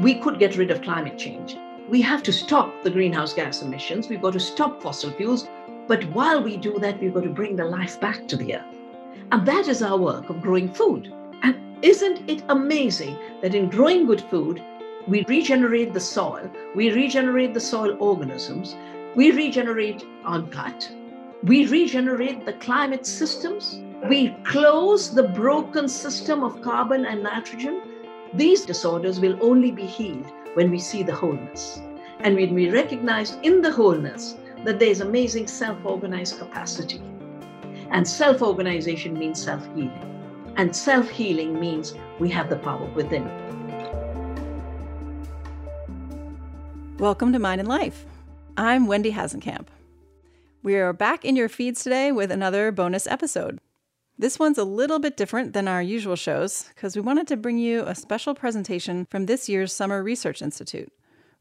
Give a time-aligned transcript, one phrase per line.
[0.00, 1.56] we could get rid of climate change.
[1.88, 4.08] We have to stop the greenhouse gas emissions.
[4.08, 5.46] We've got to stop fossil fuels.
[5.86, 8.76] But while we do that, we've got to bring the life back to the earth.
[9.30, 11.12] And that is our work of growing food.
[11.42, 14.62] And isn't it amazing that in growing good food,
[15.06, 18.74] we regenerate the soil, we regenerate the soil organisms,
[19.14, 20.90] we regenerate our gut,
[21.42, 27.82] we regenerate the climate systems, we close the broken system of carbon and nitrogen.
[28.36, 31.80] These disorders will only be healed when we see the wholeness.
[32.18, 34.34] And when we recognize in the wholeness
[34.64, 37.00] that there is amazing self organized capacity.
[37.92, 40.52] And self organization means self healing.
[40.56, 43.24] And self healing means we have the power within.
[46.98, 48.04] Welcome to Mind and Life.
[48.56, 49.68] I'm Wendy Hasenkamp.
[50.64, 53.60] We are back in your feeds today with another bonus episode.
[54.16, 57.58] This one's a little bit different than our usual shows because we wanted to bring
[57.58, 60.92] you a special presentation from this year's Summer Research Institute,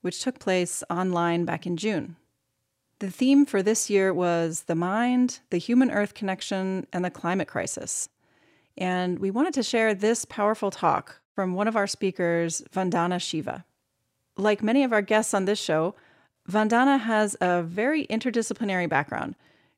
[0.02, 2.16] which took place online back in June.
[2.97, 7.47] The theme for this year was the mind, the human earth connection, and the climate
[7.47, 8.09] crisis.
[8.75, 13.66] And we wanted to share this powerful talk from one of our speakers, Vandana Shiva.
[14.36, 15.94] Like many of our guests on this show,
[16.50, 19.36] Vandana has a very interdisciplinary background.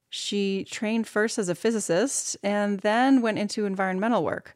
[0.10, 4.56] She trained first as a physicist and then went into environmental work.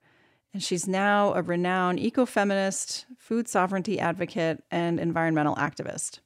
[0.54, 6.20] And she's now a renowned ecofeminist, food sovereignty advocate, and environmental activist.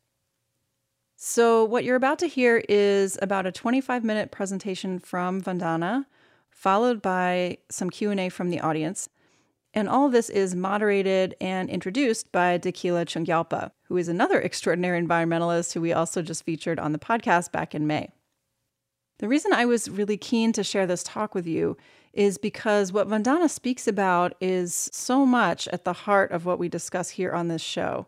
[1.16, 6.06] So, what you're about to hear is about a 25 minute presentation from Vandana,
[6.50, 9.10] followed by some Q&A from the audience.
[9.74, 15.74] And all this is moderated and introduced by Dekila Chungyalpa, who is another extraordinary environmentalist
[15.74, 18.12] who we also just featured on the podcast back in May.
[19.24, 21.78] The reason I was really keen to share this talk with you
[22.12, 26.68] is because what Vandana speaks about is so much at the heart of what we
[26.68, 28.06] discuss here on this show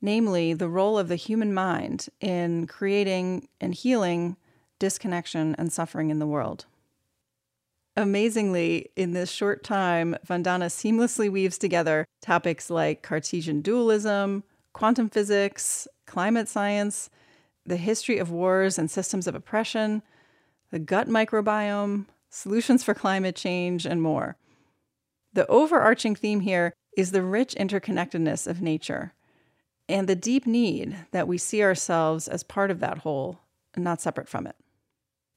[0.00, 4.34] namely the role of the human mind in creating and healing
[4.78, 6.64] disconnection and suffering in the world.
[7.94, 15.86] Amazingly, in this short time, Vandana seamlessly weaves together topics like Cartesian dualism, quantum physics,
[16.06, 17.10] climate science,
[17.66, 20.02] the history of wars and systems of oppression,
[20.70, 24.36] the gut microbiome, solutions for climate change, and more.
[25.32, 29.14] The overarching theme here is the rich interconnectedness of nature
[29.90, 33.40] and the deep need that we see ourselves as part of that whole
[33.74, 34.54] and not separate from it.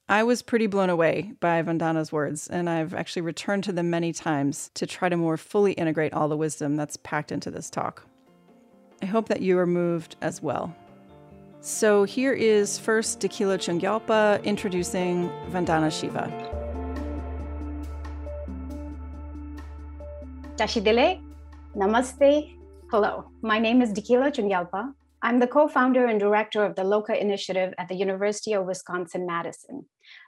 [0.08, 4.12] I was pretty blown away by Vandana's words, and I've actually returned to them many
[4.12, 8.06] times to try to more fully integrate all the wisdom that's packed into this talk.
[9.02, 10.76] I hope that you are moved as well.
[11.66, 16.28] So here is first Dekila Chungyalpa introducing Vandana Shiva.
[20.56, 21.22] Tashidele,
[21.74, 22.54] Namaste,
[22.90, 24.92] Hello, my name is Dekila Chungyalpa.
[25.22, 29.24] I'm the co founder and director of the Loka initiative at the University of Wisconsin
[29.24, 29.86] Madison,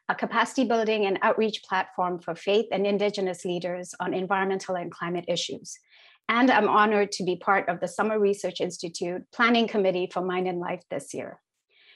[0.09, 5.27] a capacity building and outreach platform for faith and Indigenous leaders on environmental and climate
[5.29, 5.79] issues.
[6.28, 10.48] And I'm honored to be part of the Summer Research Institute Planning Committee for Mind
[10.48, 11.41] and Life this year.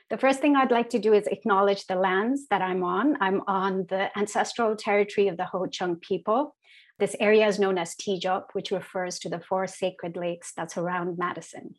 [0.09, 3.17] The first thing I'd like to do is acknowledge the lands that I'm on.
[3.21, 6.55] I'm on the ancestral territory of the Ho Chunk people,
[7.01, 11.17] this area is known as Teejop, which refers to the four sacred lakes that surround
[11.17, 11.77] Madison.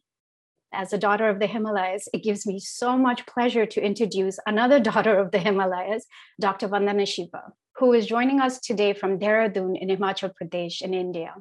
[0.74, 4.80] As a daughter of the Himalayas, it gives me so much pleasure to introduce another
[4.90, 6.08] daughter of the Himalayas,
[6.40, 6.68] Dr.
[6.68, 11.36] Vandana Shiva, who is joining us today from Dehradun in Himachal Pradesh in India.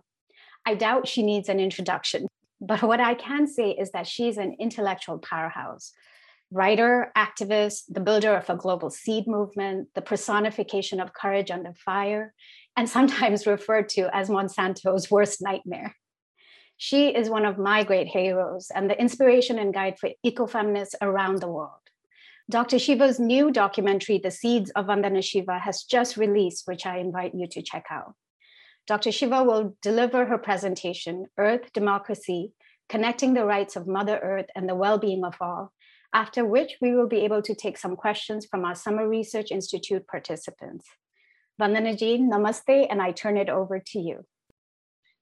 [0.66, 2.26] I doubt she needs an introduction,
[2.60, 5.92] but what I can say is that she's an intellectual powerhouse
[6.52, 12.34] writer, activist, the builder of a global seed movement, the personification of courage under fire,
[12.76, 15.94] and sometimes referred to as Monsanto's worst nightmare.
[16.76, 21.40] She is one of my great heroes and the inspiration and guide for ecofeminists around
[21.40, 21.72] the world.
[22.50, 22.78] Dr.
[22.78, 27.46] Shiva's new documentary, The Seeds of Vandana Shiva, has just released, which I invite you
[27.48, 28.14] to check out.
[28.90, 29.12] Dr.
[29.12, 32.54] Shiva will deliver her presentation, Earth Democracy
[32.88, 35.72] Connecting the Rights of Mother Earth and the Well Being of All,
[36.12, 40.08] after which we will be able to take some questions from our Summer Research Institute
[40.08, 40.86] participants.
[41.62, 44.24] Vandanaji, namaste, and I turn it over to you.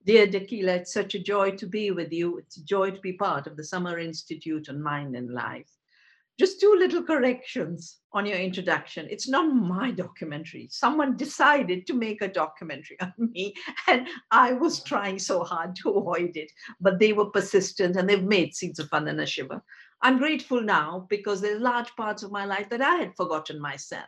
[0.03, 2.39] Dear Dekila, it's such a joy to be with you.
[2.39, 5.69] It's a joy to be part of the Summer Institute on Mind and Life.
[6.39, 9.09] Just two little corrections on your introduction.
[9.11, 10.69] It's not my documentary.
[10.71, 13.55] Someone decided to make a documentary on me,
[13.87, 16.51] and I was trying so hard to avoid it,
[16.81, 19.63] but they were persistent and they've made Seeds of Vandana Shiva.
[20.01, 24.07] I'm grateful now because there's large parts of my life that I had forgotten myself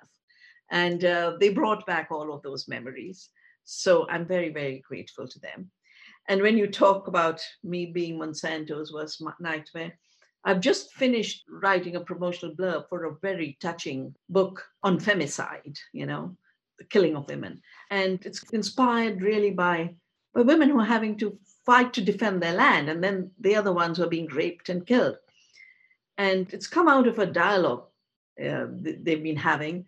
[0.70, 3.28] and uh, they brought back all of those memories.
[3.64, 5.70] So I'm very, very grateful to them.
[6.28, 9.98] And when you talk about me being Monsanto's worst nightmare,
[10.44, 16.06] I've just finished writing a promotional blurb for a very touching book on femicide, you
[16.06, 16.36] know,
[16.78, 17.60] the killing of women.
[17.90, 19.94] And it's inspired really by,
[20.34, 23.72] by women who are having to fight to defend their land, and then the other
[23.72, 25.16] ones who are being raped and killed.
[26.16, 27.84] And it's come out of a dialogue
[28.42, 29.84] uh, they've been having.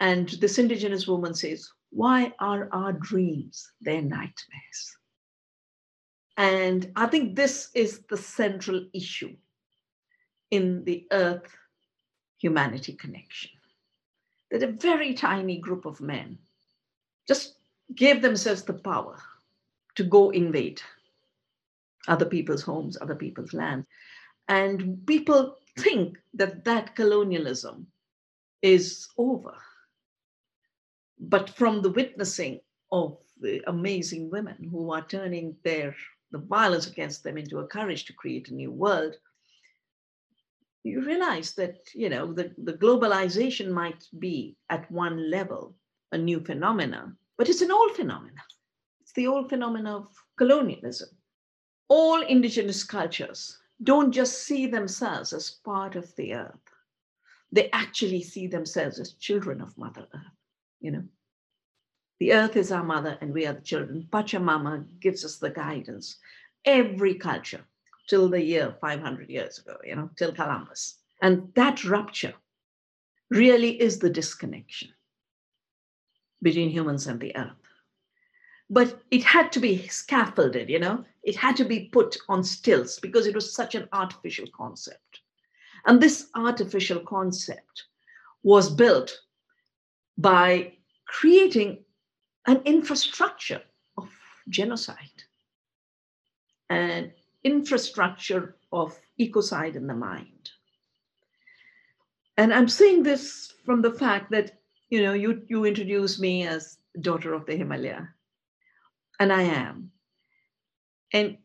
[0.00, 4.96] And this indigenous woman says, Why are our dreams their nightmares?
[6.36, 9.36] And I think this is the central issue
[10.52, 11.56] in the earth
[12.38, 13.50] humanity connection.
[14.50, 16.38] That a very tiny group of men
[17.26, 17.54] just
[17.94, 19.16] gave themselves the power
[19.96, 20.80] to go invade
[22.06, 23.86] other people's homes, other people's lands.
[24.48, 27.86] And people think that that colonialism
[28.60, 29.54] is over.
[31.18, 32.60] But from the witnessing
[32.90, 35.96] of the amazing women who are turning their
[36.30, 39.14] the violence against them into a courage to create a new world,
[40.84, 45.74] you realize that you know the, the globalization might be at one level
[46.12, 48.42] a new phenomena but it's an old phenomena
[49.02, 51.10] it's the old phenomena of colonialism.
[51.88, 56.70] All indigenous cultures don't just see themselves as part of the earth.
[57.50, 60.36] They actually see themselves as children of mother earth
[60.80, 61.04] you know.
[62.20, 64.08] The earth is our mother and we are the children.
[64.10, 66.18] Pachamama gives us the guidance.
[66.64, 67.64] Every culture
[68.12, 70.98] till the year 500 years ago, you know, till Columbus.
[71.22, 72.34] And that rupture
[73.30, 74.90] really is the disconnection
[76.42, 77.56] between humans and the earth.
[78.68, 83.00] But it had to be scaffolded, you know, it had to be put on stilts
[83.00, 85.20] because it was such an artificial concept.
[85.86, 87.84] And this artificial concept
[88.42, 89.10] was built
[90.18, 90.74] by
[91.06, 91.82] creating
[92.46, 93.62] an infrastructure
[93.96, 94.10] of
[94.50, 95.22] genocide.
[96.68, 97.12] And
[97.44, 100.50] infrastructure of ecocide in the mind.
[102.36, 104.58] And I'm saying this from the fact that,
[104.90, 108.08] you know, you, you introduce me as daughter of the Himalaya,
[109.20, 109.90] and I am.
[111.12, 111.38] And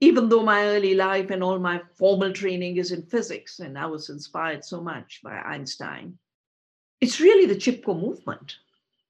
[0.00, 3.86] even though my early life and all my formal training is in physics, and I
[3.86, 6.18] was inspired so much by Einstein,
[7.00, 8.56] it's really the Chipko movement,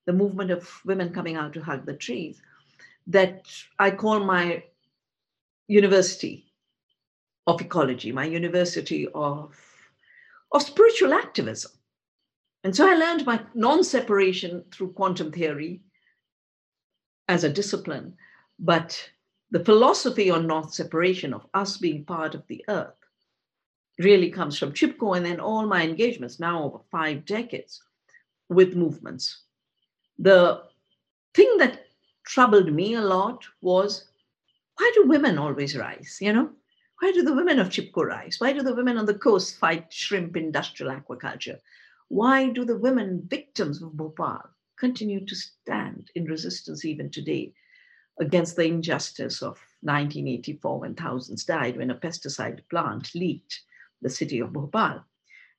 [0.06, 2.40] the movement of women coming out to hug the trees,
[3.06, 3.46] that
[3.78, 4.64] I call my
[5.68, 6.46] university
[7.46, 9.54] of ecology, my university of,
[10.52, 11.70] of spiritual activism.
[12.64, 15.82] And so I learned my non separation through quantum theory
[17.28, 18.14] as a discipline,
[18.58, 19.10] but
[19.50, 22.94] the philosophy on non separation of us being part of the earth
[23.98, 27.82] really comes from Chipko and then all my engagements now over five decades
[28.48, 29.42] with movements.
[30.18, 30.62] The
[31.34, 31.86] thing that
[32.24, 34.07] troubled me a lot was
[34.78, 36.18] why do women always rise?
[36.20, 36.50] You know,
[37.00, 38.36] why do the women of Chipko rise?
[38.38, 41.58] Why do the women on the coast fight shrimp industrial aquaculture?
[42.08, 44.48] Why do the women victims of Bhopal
[44.78, 47.52] continue to stand in resistance even today
[48.20, 53.60] against the injustice of 1984 when thousands died when a pesticide plant leaked
[54.00, 55.04] the city of Bhopal?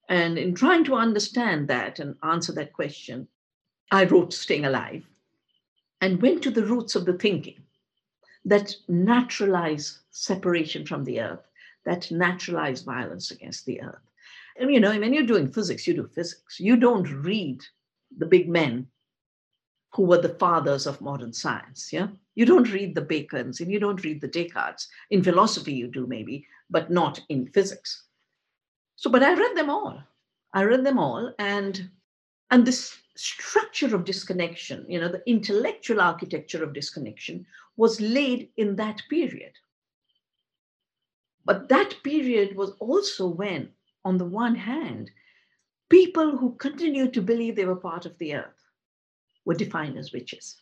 [0.08, 3.28] And in trying to understand that and answer that question,
[3.92, 5.06] I wrote Staying Alive
[6.00, 7.64] and went to the roots of the thinking
[8.46, 11.48] that naturalize separation from the earth,
[11.86, 14.02] that naturalize violence against the earth.
[14.58, 16.60] And you know, when you're doing physics, you do physics.
[16.60, 17.62] You don't read
[18.18, 18.88] the big men
[19.94, 21.92] who were the fathers of modern science.
[21.92, 22.08] Yeah.
[22.36, 24.88] You don't read the Bacons and you don't read the Descartes.
[25.10, 28.04] In philosophy, you do maybe, but not in physics.
[28.96, 30.02] So, but I read them all.
[30.54, 31.90] I read them all, and
[32.52, 37.46] and this structure of disconnection, you know, the intellectual architecture of disconnection
[37.76, 39.52] was laid in that period.
[41.44, 43.72] But that period was also when,
[44.06, 45.12] on the one hand,
[45.90, 48.64] people who continued to believe they were part of the earth
[49.44, 50.62] were defined as witches.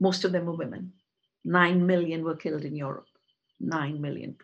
[0.00, 0.92] Most of them were women.
[1.44, 3.06] Nine million were killed in Europe.
[3.60, 4.36] Nine million.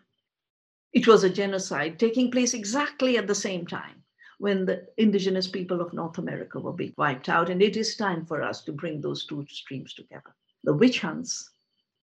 [0.93, 3.98] It was a genocide taking place exactly at the same time
[4.39, 7.49] when the indigenous people of North America were being wiped out.
[7.49, 10.33] And it is time for us to bring those two streams together.
[10.63, 11.51] The witch hunts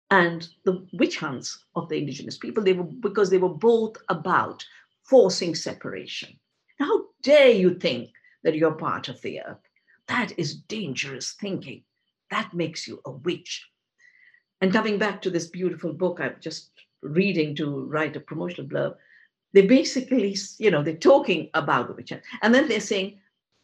[0.10, 4.66] and the witch hunts of the indigenous people, they were because they were both about
[5.04, 6.38] forcing separation.
[6.80, 8.10] How dare you think
[8.44, 9.62] that you're part of the earth?
[10.08, 11.84] That is dangerous thinking.
[12.32, 13.66] That makes you a witch.
[14.60, 16.72] And coming back to this beautiful book I'm just
[17.02, 18.96] reading to write a promotional blurb,
[19.54, 22.12] they basically, you know, they're talking about the witch.
[22.42, 23.20] And then they're saying,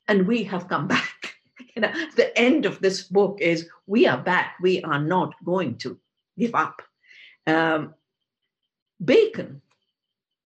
[0.08, 1.36] and we have come back.
[1.76, 4.56] you know, the end of this book is we are back.
[4.62, 6.00] We are not going to
[6.38, 6.82] give up.
[7.48, 7.96] Um,
[9.04, 9.62] Bacon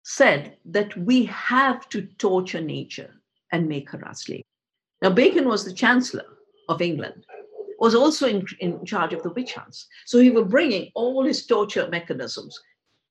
[0.03, 3.13] said that we have to torture nature
[3.51, 4.43] and make her our slave.
[5.01, 6.25] Now, Bacon was the Chancellor
[6.69, 7.25] of England,
[7.79, 9.87] was also in, in charge of the witch hunts.
[10.05, 12.57] So he was bringing all his torture mechanisms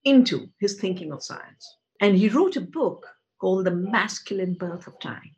[0.04, 1.76] into his thinking of science.
[2.02, 3.06] And he wrote a book
[3.38, 5.36] called The Masculine Birth of Time,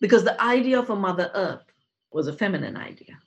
[0.00, 1.64] because the idea of a Mother Earth
[2.12, 3.18] was a feminine idea,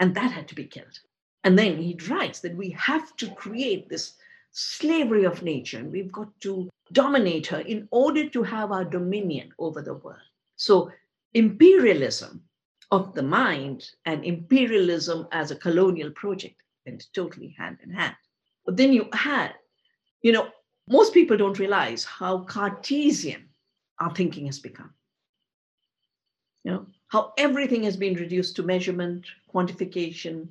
[0.00, 0.98] and that had to be killed.
[1.44, 4.14] And then he writes that we have to create this
[4.52, 9.52] slavery of nature, and we've got to dominate her in order to have our dominion
[9.58, 10.18] over the world.
[10.56, 10.90] So,
[11.34, 12.42] imperialism
[12.90, 18.16] of the mind and imperialism as a colonial project went totally hand in hand.
[18.64, 19.52] But then you had,
[20.22, 20.48] you know,
[20.90, 23.48] most people don't realize how Cartesian
[23.98, 24.92] our thinking has become.
[26.64, 30.48] You know, how everything has been reduced to measurement, quantification,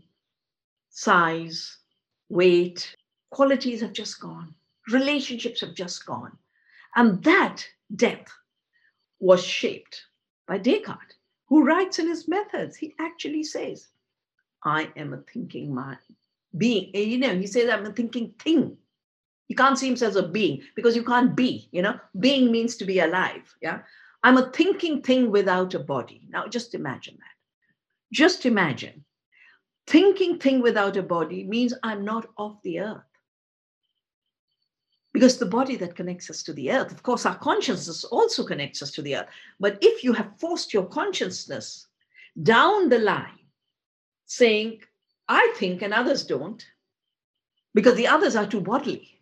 [0.90, 1.78] size,
[2.30, 2.96] weight,
[3.30, 4.54] qualities have just gone,
[4.92, 6.36] relationships have just gone.
[6.96, 7.66] And that
[7.96, 8.34] depth
[9.20, 10.04] was shaped
[10.48, 11.16] by Descartes,
[11.46, 13.88] who writes in his methods, he actually says,
[14.64, 16.00] I am a thinking mind,
[16.58, 16.94] being.
[16.94, 18.78] You know, he says, I'm a thinking thing.
[19.48, 22.76] You can't see himself as a being because you can't be, you know, being means
[22.78, 23.56] to be alive.
[23.62, 23.80] Yeah.
[24.24, 26.28] I'm a thinking thing without a body.
[26.30, 27.36] Now just imagine that.
[28.12, 29.06] Just imagine.
[29.88, 33.04] Thinking thing without a body means I'm not of the earth
[35.18, 38.84] because the body that connects us to the earth, of course, our consciousness also connects
[38.84, 39.28] us to the earth.
[39.60, 41.88] But if you have forced your consciousness
[42.44, 43.40] down the line,
[44.28, 44.82] saying,
[45.28, 46.64] I think and others don't,
[47.74, 49.17] because the others are too bodily,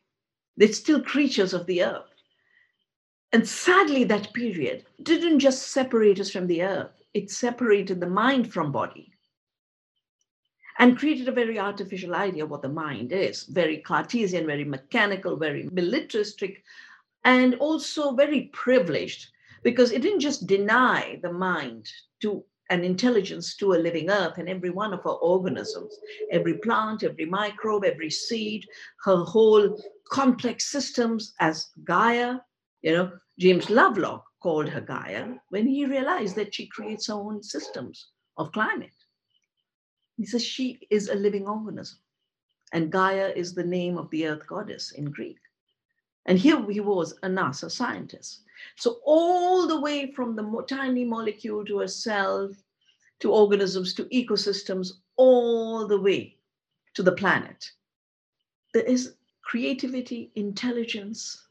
[0.58, 2.10] they're still creatures of the earth.
[3.32, 8.52] And sadly, that period didn't just separate us from the earth, it separated the mind
[8.54, 9.12] from body
[10.78, 15.38] and created a very artificial idea of what the mind is very Cartesian, very mechanical,
[15.38, 16.64] very militaristic,
[17.24, 19.28] and also very privileged
[19.64, 21.90] because it didn't just deny the mind
[22.22, 25.98] to an intelligence to a living earth and every one of our organisms,
[26.32, 28.66] every plant, every microbe, every seed,
[29.04, 29.80] her whole
[30.10, 32.38] complex systems as Gaia.
[32.82, 37.44] You know, James Lovelock called her Gaia when he realized that she creates her own
[37.44, 38.08] systems
[38.38, 38.94] of climate.
[40.18, 42.00] He says she is a living organism.
[42.74, 45.38] And Gaia is the name of the earth goddess in Greek.
[46.26, 48.42] And here he was, a NASA scientist.
[48.76, 52.52] So, all the way from the tiny molecule to a cell,
[53.20, 56.38] to organisms, to ecosystems, all the way
[56.96, 57.72] to the planet,
[58.74, 61.48] there is creativity, intelligence,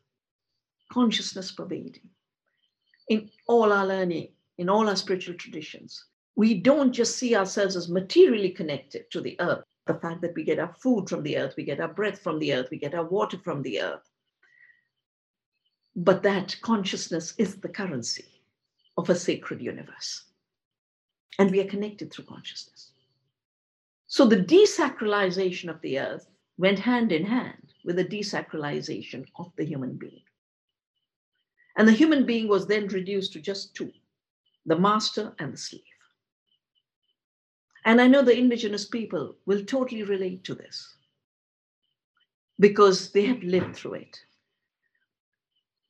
[0.92, 2.11] consciousness pervading
[3.08, 6.04] in all our learning, in all our spiritual traditions
[6.37, 9.64] we don't just see ourselves as materially connected to the earth.
[9.87, 12.38] The fact that we get our food from the earth, we get our breath from
[12.38, 14.11] the earth, we get our water from the earth.
[15.96, 18.26] But that consciousness is the currency
[18.96, 20.24] of a sacred universe.
[21.38, 22.90] And we are connected through consciousness.
[24.06, 26.26] So the desacralization of the earth
[26.58, 30.22] went hand in hand with the desacralization of the human being.
[31.76, 33.92] And the human being was then reduced to just two
[34.66, 35.82] the master and the slave.
[37.84, 40.96] And I know the indigenous people will totally relate to this
[42.58, 44.18] because they have lived through it.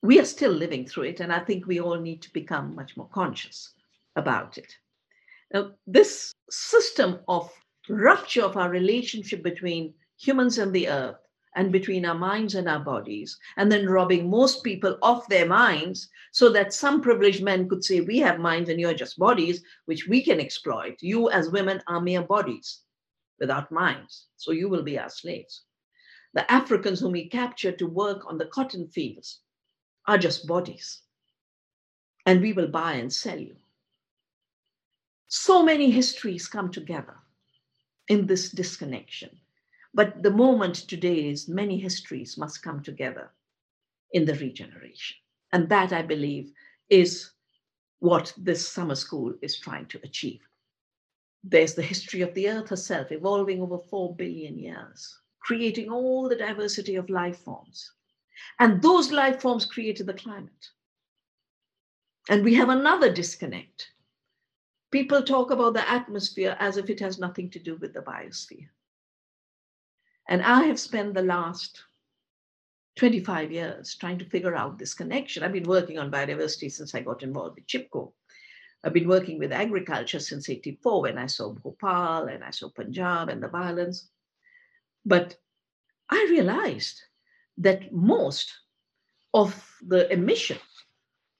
[0.05, 2.95] We are still living through it, and I think we all need to become much
[2.95, 3.73] more conscious
[4.15, 4.71] about it.
[5.51, 7.51] Now, this system of
[7.89, 11.17] rupture of our relationship between humans and the earth
[11.55, 16.07] and between our minds and our bodies, and then robbing most people of their minds
[16.31, 20.07] so that some privileged men could say, We have minds and you're just bodies, which
[20.07, 20.97] we can exploit.
[20.99, 22.81] You, as women, are mere bodies
[23.39, 25.63] without minds, so you will be our slaves.
[26.35, 29.39] The Africans whom we captured to work on the cotton fields
[30.07, 31.01] are just bodies,
[32.25, 33.55] and we will buy and sell you.
[35.27, 37.15] So many histories come together
[38.07, 39.29] in this disconnection
[39.95, 43.31] but the moment today is many histories must come together
[44.11, 45.15] in the regeneration.
[45.53, 46.51] And that, I believe,
[46.89, 47.31] is
[47.99, 50.41] what this summer school is trying to achieve.
[51.45, 56.35] There's the history of the earth herself evolving over 4 billion years, creating all the
[56.35, 57.89] diversity of life forms.
[58.59, 60.69] And those life forms created the climate.
[62.29, 63.91] And we have another disconnect.
[64.91, 68.69] People talk about the atmosphere as if it has nothing to do with the biosphere.
[70.27, 71.83] And I have spent the last
[72.95, 75.43] 25 years trying to figure out this connection.
[75.43, 78.13] I've been working on biodiversity since I got involved with Chipko.
[78.83, 83.29] I've been working with agriculture since 84 when I saw Bhopal and I saw Punjab
[83.29, 84.09] and the violence.
[85.05, 85.35] But
[86.09, 87.01] I realized
[87.57, 88.51] that most
[89.33, 90.61] of the emissions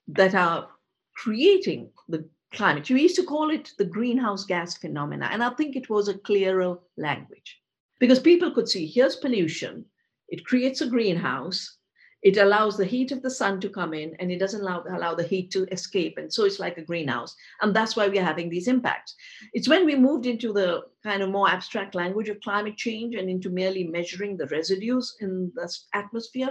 [0.07, 0.69] that are
[1.15, 5.29] creating the climate, we used to call it the greenhouse gas phenomena.
[5.31, 7.61] And I think it was a clearer language
[7.99, 9.85] because people could see here's pollution,
[10.27, 11.77] it creates a greenhouse,
[12.25, 15.13] it allows the heat of the sun to come in and it doesn't allow, allow
[15.13, 16.17] the heat to escape.
[16.17, 17.35] And so it's like a greenhouse.
[17.61, 19.13] And that's why we're having these impacts.
[19.53, 23.29] It's when we moved into the kind of more abstract language of climate change and
[23.29, 26.49] into merely measuring the residues in the atmosphere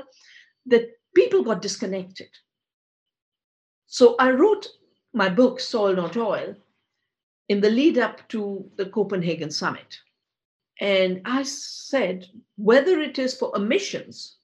[0.67, 2.29] that people got disconnected.
[3.89, 4.69] So I wrote
[5.13, 6.55] my book, Soil Not Oil,
[7.49, 9.99] in the lead up to the Copenhagen summit.
[10.81, 14.37] And I said, whether it is for emissions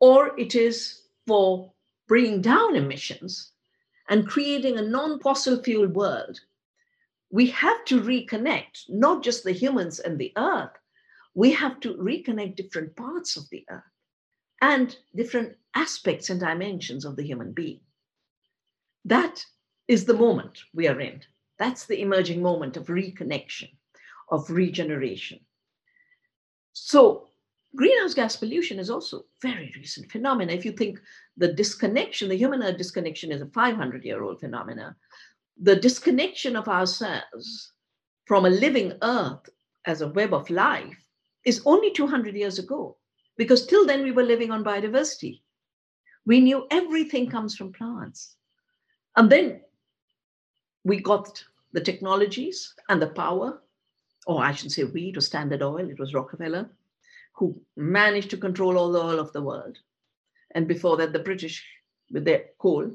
[0.00, 1.72] or it is for
[2.06, 3.52] bringing down emissions
[4.08, 6.40] and creating a non fossil fuel world,
[7.30, 10.72] we have to reconnect not just the humans and the earth,
[11.34, 13.82] we have to reconnect different parts of the earth
[14.60, 17.80] and different aspects and dimensions of the human being.
[19.04, 19.44] That
[19.86, 21.20] is the moment we are in.
[21.58, 23.70] That's the emerging moment of reconnection,
[24.30, 25.40] of regeneration.
[26.72, 27.27] So
[27.78, 30.52] greenhouse gas pollution is also very recent phenomena.
[30.52, 30.98] If you think
[31.36, 34.96] the disconnection, the human earth disconnection is a 500 year old phenomena.
[35.62, 37.72] The disconnection of ourselves
[38.26, 39.48] from a living earth
[39.86, 40.98] as a web of life
[41.44, 42.96] is only 200 years ago,
[43.36, 45.40] because till then we were living on biodiversity.
[46.26, 48.34] We knew everything comes from plants.
[49.16, 49.60] And then
[50.84, 53.62] we got the technologies and the power,
[54.26, 56.68] or I should say we, was Standard Oil, it was Rockefeller,
[57.38, 59.78] who managed to control all the oil of the world.
[60.56, 61.64] And before that, the British
[62.10, 62.90] with their coal.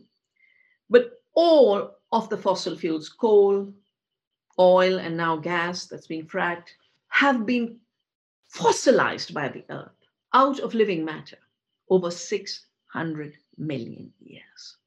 [0.89, 3.73] But all of the fossil fuels, coal,
[4.59, 6.71] oil, and now gas that's being fracked,
[7.07, 7.77] have been
[8.49, 9.91] fossilized by the earth
[10.33, 11.37] out of living matter
[11.89, 14.77] over 600 million years.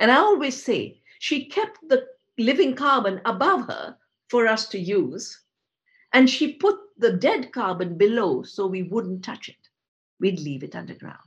[0.00, 2.06] And I always say she kept the
[2.38, 3.96] living carbon above her
[4.28, 5.40] for us to use,
[6.12, 9.68] and she put the dead carbon below so we wouldn't touch it.
[10.20, 11.18] We'd leave it underground.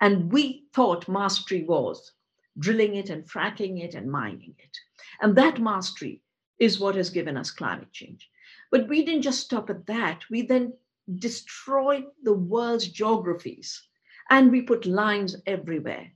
[0.00, 2.12] And we thought mastery was
[2.58, 4.76] drilling it and fracking it and mining it.
[5.20, 6.20] And that mastery
[6.58, 8.28] is what has given us climate change.
[8.70, 10.22] But we didn't just stop at that.
[10.30, 10.74] We then
[11.18, 13.82] destroyed the world's geographies
[14.30, 16.10] and we put lines everywhere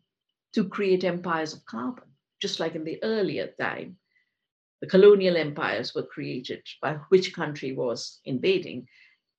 [0.54, 2.04] to create empires of carbon,
[2.40, 3.96] just like in the earlier time
[4.80, 8.86] the colonial empires were created by which country was invading.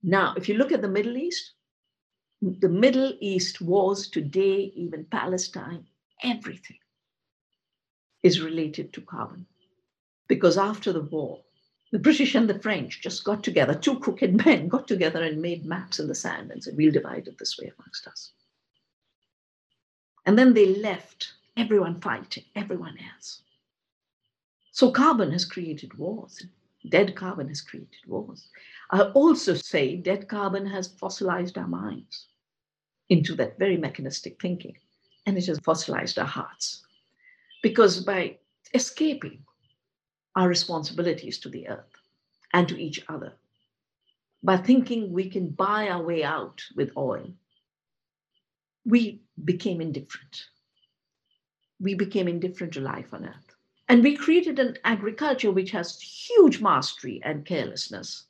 [0.04, 1.54] Now, if you look at the Middle East,
[2.41, 5.86] the Middle East wars today, even Palestine,
[6.23, 6.78] everything
[8.23, 9.45] is related to carbon.
[10.28, 11.43] Because after the war,
[11.91, 15.65] the British and the French just got together, two crooked men got together and made
[15.65, 18.32] maps in the sand and said, We'll divide it this way amongst us.
[20.26, 23.41] And then they left everyone fighting, everyone else.
[24.77, 26.45] So carbon has created wars.
[26.89, 28.49] Dead carbon has created wars.
[28.91, 32.27] I also say dead carbon has fossilized our minds
[33.09, 34.77] into that very mechanistic thinking,
[35.25, 36.83] and it has fossilized our hearts.
[37.63, 38.37] Because by
[38.75, 39.43] escaping
[40.35, 41.95] our responsibilities to the earth
[42.53, 43.33] and to each other,
[44.43, 47.33] by thinking we can buy our way out with oil,
[48.85, 50.45] we became indifferent.
[51.79, 53.46] We became indifferent to life on earth.
[53.89, 58.26] And we created an agriculture which has huge mastery and carelessness,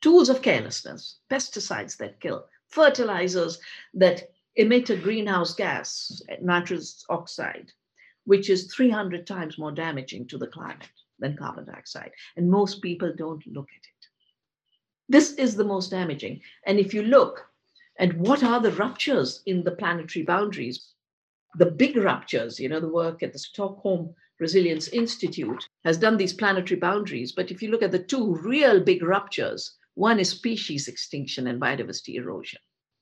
[0.00, 3.58] tools of carelessness, pesticides that kill, fertilizers
[3.94, 7.72] that emit a greenhouse gas, nitrous oxide,
[8.24, 12.12] which is 300 times more damaging to the climate than carbon dioxide.
[12.36, 14.08] And most people don't look at it.
[15.08, 16.40] This is the most damaging.
[16.66, 17.50] And if you look
[17.98, 20.92] at what are the ruptures in the planetary boundaries,
[21.56, 26.32] the big ruptures, you know, the work at the Stockholm Resilience Institute has done these
[26.32, 27.32] planetary boundaries.
[27.32, 31.60] But if you look at the two real big ruptures, one is species extinction and
[31.60, 32.60] biodiversity erosion,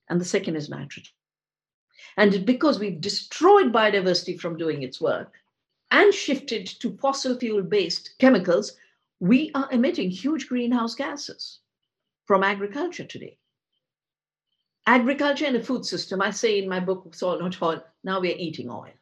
[0.09, 1.13] and the second is nitrogen.
[2.17, 5.33] And because we've destroyed biodiversity from doing its work
[5.91, 8.77] and shifted to fossil fuel based chemicals,
[9.21, 11.61] we are emitting huge greenhouse gases
[12.25, 13.39] from agriculture today.
[14.87, 18.33] Agriculture and the food system, I say in my book, Soil Not Oil, now we
[18.33, 18.93] are eating oil.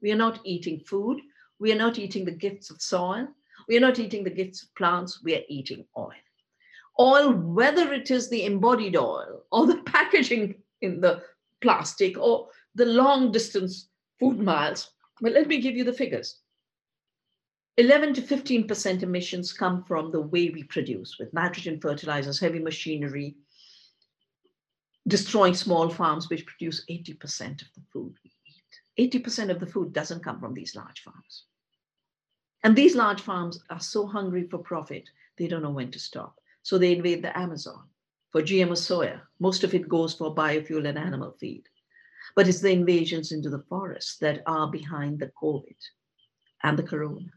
[0.00, 1.20] We are not eating food,
[1.58, 3.28] we are not eating the gifts of soil.
[3.68, 5.22] We are not eating the gifts of plants.
[5.22, 6.12] We are eating oil.
[7.00, 11.22] Oil, whether it is the embodied oil or the packaging in the
[11.60, 14.90] plastic or the long distance food miles.
[15.20, 16.40] But let me give you the figures.
[17.76, 23.36] 11 to 15% emissions come from the way we produce with nitrogen fertilizers, heavy machinery,
[25.06, 28.32] destroying small farms which produce 80% of the food we.
[28.98, 31.44] 80% of the food doesn't come from these large farms.
[32.64, 36.36] And these large farms are so hungry for profit, they don't know when to stop.
[36.62, 37.84] So they invade the Amazon
[38.30, 39.20] for GMO soya.
[39.38, 41.64] Most of it goes for biofuel and animal feed.
[42.34, 45.76] But it's the invasions into the forests that are behind the COVID
[46.64, 47.30] and the corona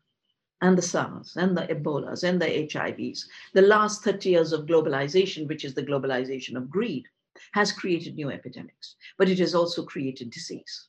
[0.61, 3.25] and the SARS and the Ebolas and the HIVs.
[3.53, 7.05] The last 30 years of globalization, which is the globalization of greed,
[7.53, 10.87] has created new epidemics, but it has also created disease,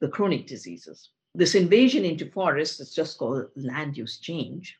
[0.00, 1.10] the chronic diseases.
[1.34, 4.76] This invasion into forests is just called land use change.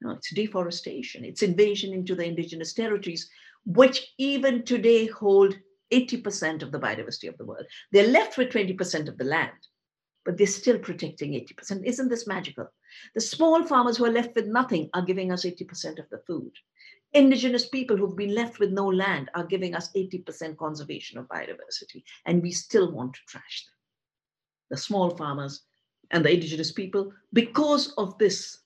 [0.00, 3.30] No, it's deforestation, it's invasion into the indigenous territories,
[3.64, 5.54] which even today hold
[5.92, 7.66] 80% of the biodiversity of the world.
[7.92, 9.52] They're left with 20% of the land,
[10.24, 11.84] but they're still protecting 80%.
[11.84, 12.68] Isn't this magical?
[13.14, 16.52] The small farmers who are left with nothing are giving us 80% of the food.
[17.12, 22.02] Indigenous people who've been left with no land are giving us 80% conservation of biodiversity,
[22.24, 23.74] and we still want to trash them.
[24.72, 25.60] The small farmers
[26.10, 28.60] and the indigenous people, because of this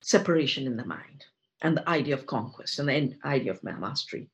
[0.00, 1.26] separation in the mind
[1.60, 4.30] and the idea of conquest and the idea of mastery.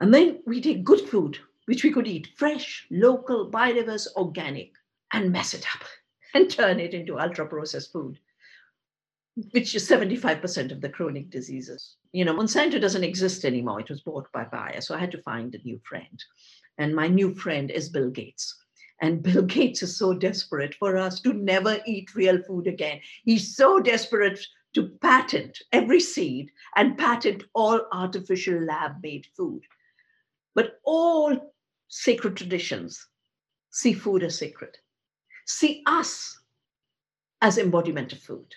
[0.00, 4.72] And then we take good food, which we could eat fresh, local, biodiverse, organic,
[5.14, 5.82] and mess it up
[6.34, 8.18] and turn it into ultra processed food,
[9.52, 11.96] which is 75% of the chronic diseases.
[12.12, 13.80] You know, Monsanto doesn't exist anymore.
[13.80, 14.82] It was bought by Bayer.
[14.82, 16.22] So I had to find a new friend.
[16.76, 18.54] And my new friend is Bill Gates.
[19.00, 23.00] And Bill Gates is so desperate for us to never eat real food again.
[23.24, 24.40] He's so desperate
[24.74, 29.62] to patent every seed and patent all artificial lab made food.
[30.54, 31.54] But all
[31.88, 33.06] sacred traditions
[33.70, 34.76] see food as sacred,
[35.46, 36.38] see us
[37.40, 38.54] as embodiment of food.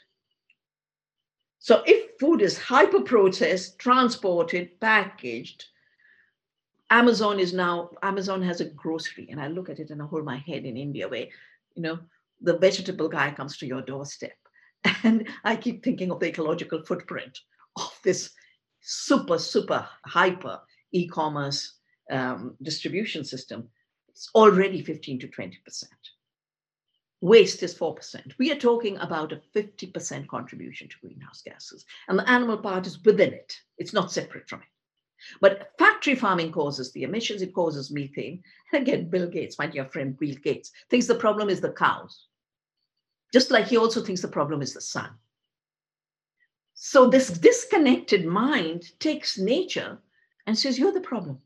[1.60, 5.66] So if food is hyper processed, transported, packaged,
[6.92, 10.26] Amazon is now, Amazon has a grocery, and I look at it and I hold
[10.26, 11.28] my head in India where,
[11.76, 11.98] you know,
[12.42, 14.34] the vegetable guy comes to your doorstep.
[15.04, 17.40] And I keep thinking of the ecological footprint
[17.78, 18.32] of this
[18.82, 20.60] super, super hyper
[20.92, 21.78] e commerce
[22.12, 23.70] um, distribution system.
[24.10, 25.54] It's already 15 to 20%.
[27.22, 28.34] Waste is 4%.
[28.38, 31.86] We are talking about a 50% contribution to greenhouse gases.
[32.10, 34.68] And the animal part is within it, it's not separate from it.
[35.40, 38.44] But factory farming causes the emissions, it causes methane.
[38.72, 42.28] And again, Bill Gates, my dear friend Bill Gates, thinks the problem is the cows.
[43.34, 45.12] Just like he also thinks the problem is the sun.
[46.74, 50.00] So this disconnected mind takes nature
[50.48, 51.40] and says, You're the problem.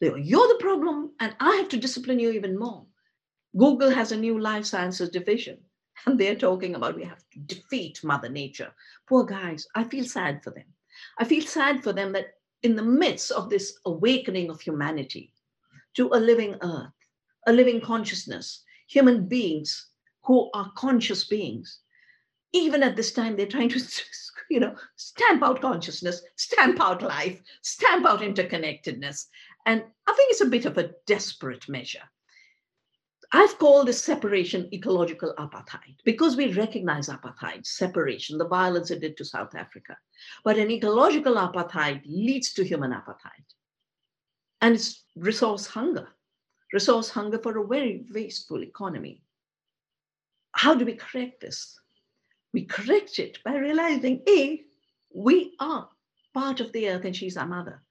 [0.00, 2.86] You're the problem, and I have to discipline you even more.
[3.56, 5.58] Google has a new life sciences division,
[6.06, 8.72] and they're talking about we have to defeat Mother Nature.
[9.08, 10.66] Poor guys, I feel sad for them.
[11.18, 15.32] I feel sad for them that in the midst of this awakening of humanity
[15.94, 16.92] to a living earth,
[17.46, 19.88] a living consciousness, human beings
[20.24, 21.80] who are conscious beings,
[22.52, 23.80] even at this time, they're trying to,
[24.50, 29.26] you know, stamp out consciousness, stamp out life, stamp out interconnectedness.
[29.66, 32.02] And I think it's a bit of a desperate measure.
[33.30, 39.18] I've called this separation ecological apartheid because we recognize apartheid, separation, the violence it did
[39.18, 39.98] to South Africa.
[40.44, 43.44] But an ecological apartheid leads to human apartheid.
[44.62, 46.08] And it's resource hunger,
[46.72, 49.22] resource hunger for a very wasteful economy.
[50.52, 51.78] How do we correct this?
[52.54, 54.62] We correct it by realizing A,
[55.14, 55.88] we are
[56.32, 57.82] part of the earth and she's our mother.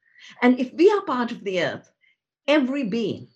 [0.41, 1.91] And if we are part of the earth,
[2.47, 3.27] every being,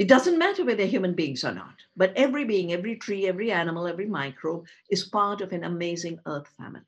[0.00, 3.86] it doesn't matter whether human beings or not, but every being, every tree, every animal,
[3.86, 6.80] every microbe is part of an amazing earth family.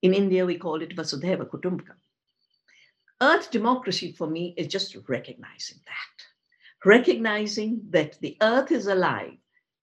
[0.00, 1.98] In India, we call it Vasudhaiva Kutumbakam.
[3.20, 9.36] Earth democracy for me is just recognizing that, recognizing that the earth is alive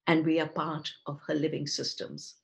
[0.08, 2.38] and we are part of her living systems.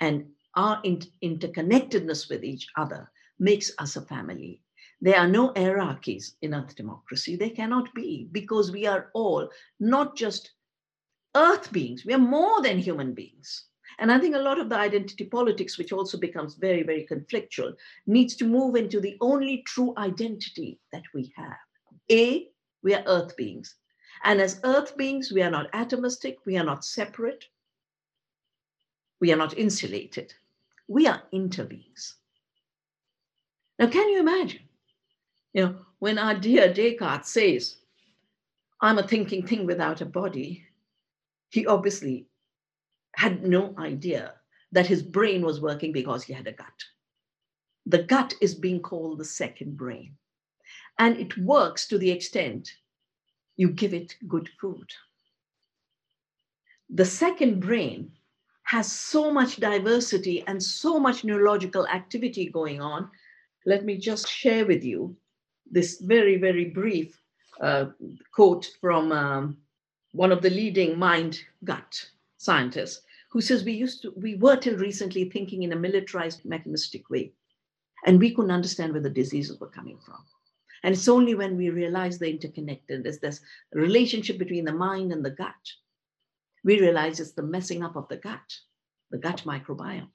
[0.00, 4.62] And our in- interconnectedness with each other makes us a family.
[5.00, 7.36] There are no hierarchies in Earth democracy.
[7.36, 10.52] There cannot be because we are all not just
[11.36, 13.66] Earth beings, we are more than human beings.
[14.00, 17.74] And I think a lot of the identity politics, which also becomes very, very conflictual,
[18.06, 21.56] needs to move into the only true identity that we have.
[22.10, 22.48] A,
[22.82, 23.74] we are Earth beings.
[24.24, 27.44] And as Earth beings, we are not atomistic, we are not separate,
[29.20, 30.32] we are not insulated.
[30.86, 32.14] We are interbeings.
[33.78, 34.67] Now, can you imagine?
[35.54, 37.76] You know, when our dear Descartes says,
[38.80, 40.64] I'm a thinking thing without a body,
[41.50, 42.26] he obviously
[43.14, 44.34] had no idea
[44.72, 46.84] that his brain was working because he had a gut.
[47.86, 50.16] The gut is being called the second brain.
[50.98, 52.70] And it works to the extent
[53.56, 54.92] you give it good food.
[56.90, 58.12] The second brain
[58.64, 63.10] has so much diversity and so much neurological activity going on.
[63.64, 65.16] Let me just share with you
[65.70, 67.20] this very, very brief
[67.60, 67.86] uh,
[68.32, 69.56] quote from um,
[70.12, 72.04] one of the leading mind gut
[72.38, 77.10] scientists who says we used to we were till recently thinking in a militarized mechanistic
[77.10, 77.32] way
[78.06, 80.24] and we couldn't understand where the diseases were coming from.
[80.84, 83.40] And it's only when we realize the interconnectedness this
[83.72, 85.54] relationship between the mind and the gut
[86.64, 88.58] we realize it's the messing up of the gut
[89.10, 90.08] the gut microbiome.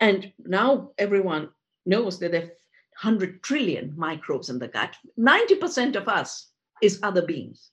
[0.00, 1.50] And now everyone
[1.86, 2.52] knows that there are
[3.00, 6.48] 100 trillion microbes in the gut 90% of us
[6.82, 7.70] is other beings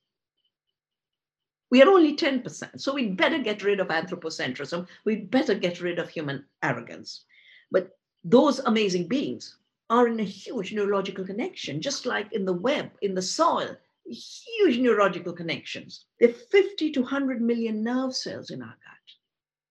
[1.72, 2.82] we are only 10%.
[2.82, 4.88] So we'd better get rid of anthropocentrism.
[5.06, 7.26] We'd better get rid of human arrogance.
[7.72, 9.58] But those amazing beings
[9.90, 14.78] are in a huge neurological connection, just like in the web, in the soil, huge
[14.80, 16.06] neurological connections.
[16.20, 19.16] There are 50 to 100 million nerve cells in our gut.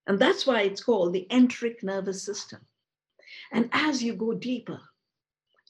[0.06, 2.60] And that's why it's called the enteric nervous system.
[3.52, 4.80] And as you go deeper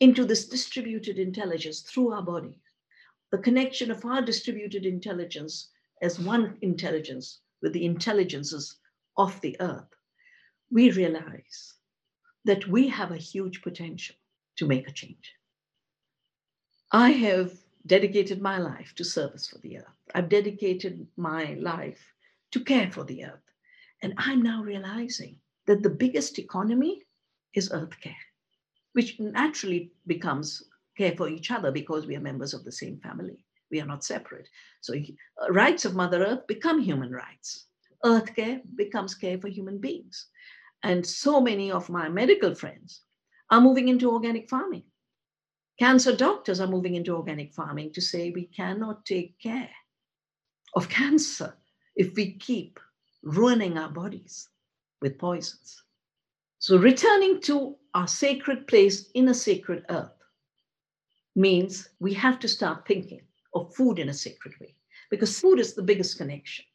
[0.00, 2.60] into this distributed intelligence through our body,
[3.30, 5.70] the connection of our distributed intelligence
[6.02, 8.76] as one intelligence with the intelligences
[9.16, 9.94] of the earth,
[10.70, 11.74] we realize
[12.44, 14.16] that we have a huge potential
[14.56, 15.34] to make a change.
[16.92, 17.52] I have
[17.86, 19.98] dedicated my life to service for the earth.
[20.14, 22.00] I've dedicated my life
[22.52, 23.42] to care for the earth.
[24.02, 27.02] And I'm now realizing that the biggest economy
[27.54, 28.24] is earth care,
[28.92, 30.62] which naturally becomes
[30.96, 33.44] care for each other because we are members of the same family.
[33.70, 34.48] We are not separate.
[34.80, 37.66] So uh, rights of Mother Earth become human rights.
[38.04, 40.26] Earth care becomes care for human beings.
[40.82, 43.02] And so many of my medical friends
[43.50, 44.84] are moving into organic farming.
[45.78, 49.70] Cancer doctors are moving into organic farming to say we cannot take care
[50.74, 51.54] of cancer
[51.94, 52.80] if we keep
[53.22, 54.48] ruining our bodies
[55.00, 55.82] with poisons.
[56.68, 60.12] So, returning to our sacred place in a sacred earth
[61.34, 63.22] means we have to start thinking
[63.54, 64.76] of food in a sacred way,
[65.08, 66.66] because food is the biggest connection,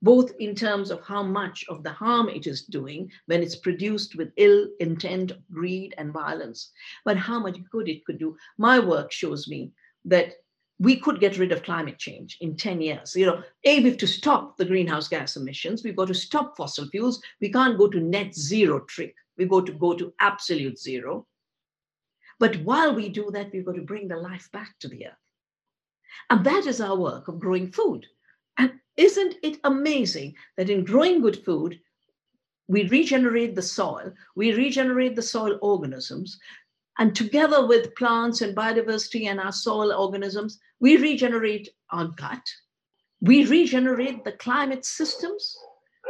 [0.00, 4.16] both in terms of how much of the harm it is doing when it's produced
[4.16, 6.70] with ill intent, greed, and violence,
[7.04, 8.34] but how much good it could do.
[8.56, 9.72] My work shows me
[10.06, 10.36] that
[10.78, 13.14] we could get rid of climate change in 10 years.
[13.14, 15.84] You know, A, we have to stop the greenhouse gas emissions.
[15.84, 17.20] We've got to stop fossil fuels.
[17.42, 19.14] We can't go to net zero trick.
[19.36, 21.26] We've got to go to absolute zero.
[22.38, 25.12] But while we do that, we've got to bring the life back to the earth.
[26.30, 28.06] And that is our work of growing food.
[28.58, 31.80] And isn't it amazing that in growing good food,
[32.68, 36.38] we regenerate the soil, we regenerate the soil organisms,
[36.98, 42.46] and together with plants and biodiversity and our soil organisms, we regenerate our gut,
[43.20, 45.56] we regenerate the climate systems,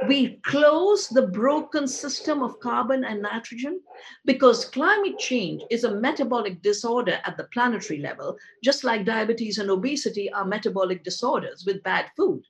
[0.08, 3.80] we close the broken system of carbon and nitrogen
[4.24, 9.70] because climate change is a metabolic disorder at the planetary level, just like diabetes and
[9.70, 12.42] obesity are metabolic disorders with bad food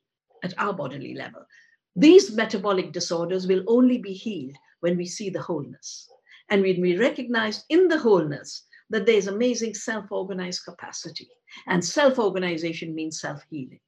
[0.43, 1.45] at our bodily level.
[1.97, 6.09] These metabolic disorders will only be healed when we see the wholeness.
[6.51, 11.29] And when we recognize in the wholeness that there's amazing self organized capacity.
[11.67, 13.81] And self organization means self healing.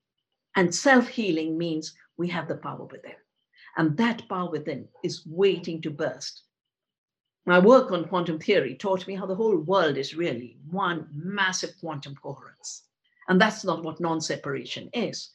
[0.55, 3.17] And self healing means we have the power within.
[3.77, 6.43] And that power within is waiting to burst.
[7.45, 11.75] My work on quantum theory taught me how the whole world is really one massive
[11.79, 12.85] quantum coherence.
[13.29, 15.31] And that's not what non separation is.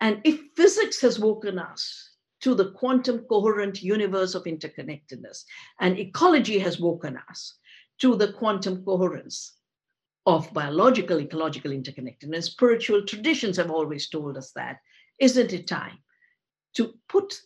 [0.00, 5.44] And if physics has woken us to the quantum coherent universe of interconnectedness,
[5.80, 7.58] and ecology has woken us
[8.00, 9.56] to the quantum coherence
[10.24, 14.78] of biological ecological interconnectedness, spiritual traditions have always told us that.
[15.18, 15.98] Isn't it time
[16.76, 17.38] to put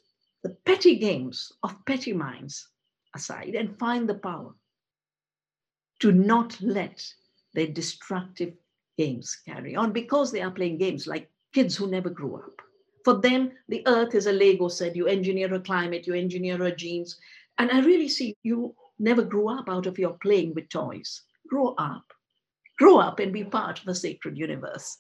[0.45, 2.69] the petty games of petty minds
[3.17, 4.55] aside and find the power
[6.01, 7.03] to not let
[7.55, 8.53] their destructive
[8.99, 12.61] games carry on because they are playing games like kids who never grew up.
[13.05, 14.97] For them, the earth is a Lego set.
[14.97, 17.19] You engineer a climate, you engineer a genes.
[17.59, 21.23] And I really see you never grew up out of your playing with toys.
[21.49, 22.05] Grow up.
[22.79, 24.99] Grow up and be part of the sacred universe.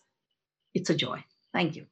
[0.74, 1.24] It's a joy.
[1.52, 1.86] Thank you.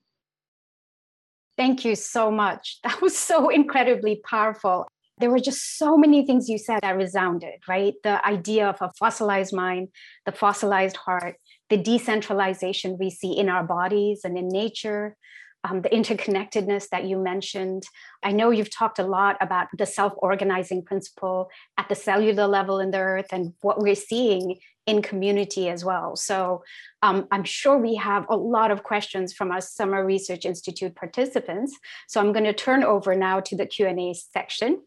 [1.62, 2.80] Thank you so much.
[2.86, 4.88] That was so incredibly powerful.
[5.18, 7.94] There were just so many things you said that resounded, right?
[8.02, 9.88] The idea of a fossilized mind,
[10.26, 11.36] the fossilized heart,
[11.70, 15.16] the decentralization we see in our bodies and in nature,
[15.64, 17.84] um, the interconnectedness that you mentioned.
[18.22, 22.80] I know you've talked a lot about the self organizing principle at the cellular level
[22.80, 26.16] in the earth and what we're seeing in community as well.
[26.16, 26.64] So
[27.02, 31.76] um, I'm sure we have a lot of questions from our Summer Research Institute participants.
[32.08, 34.82] So I'm going to turn over now to the Q&A section.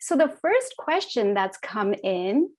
[0.00, 2.50] So the first question that's come in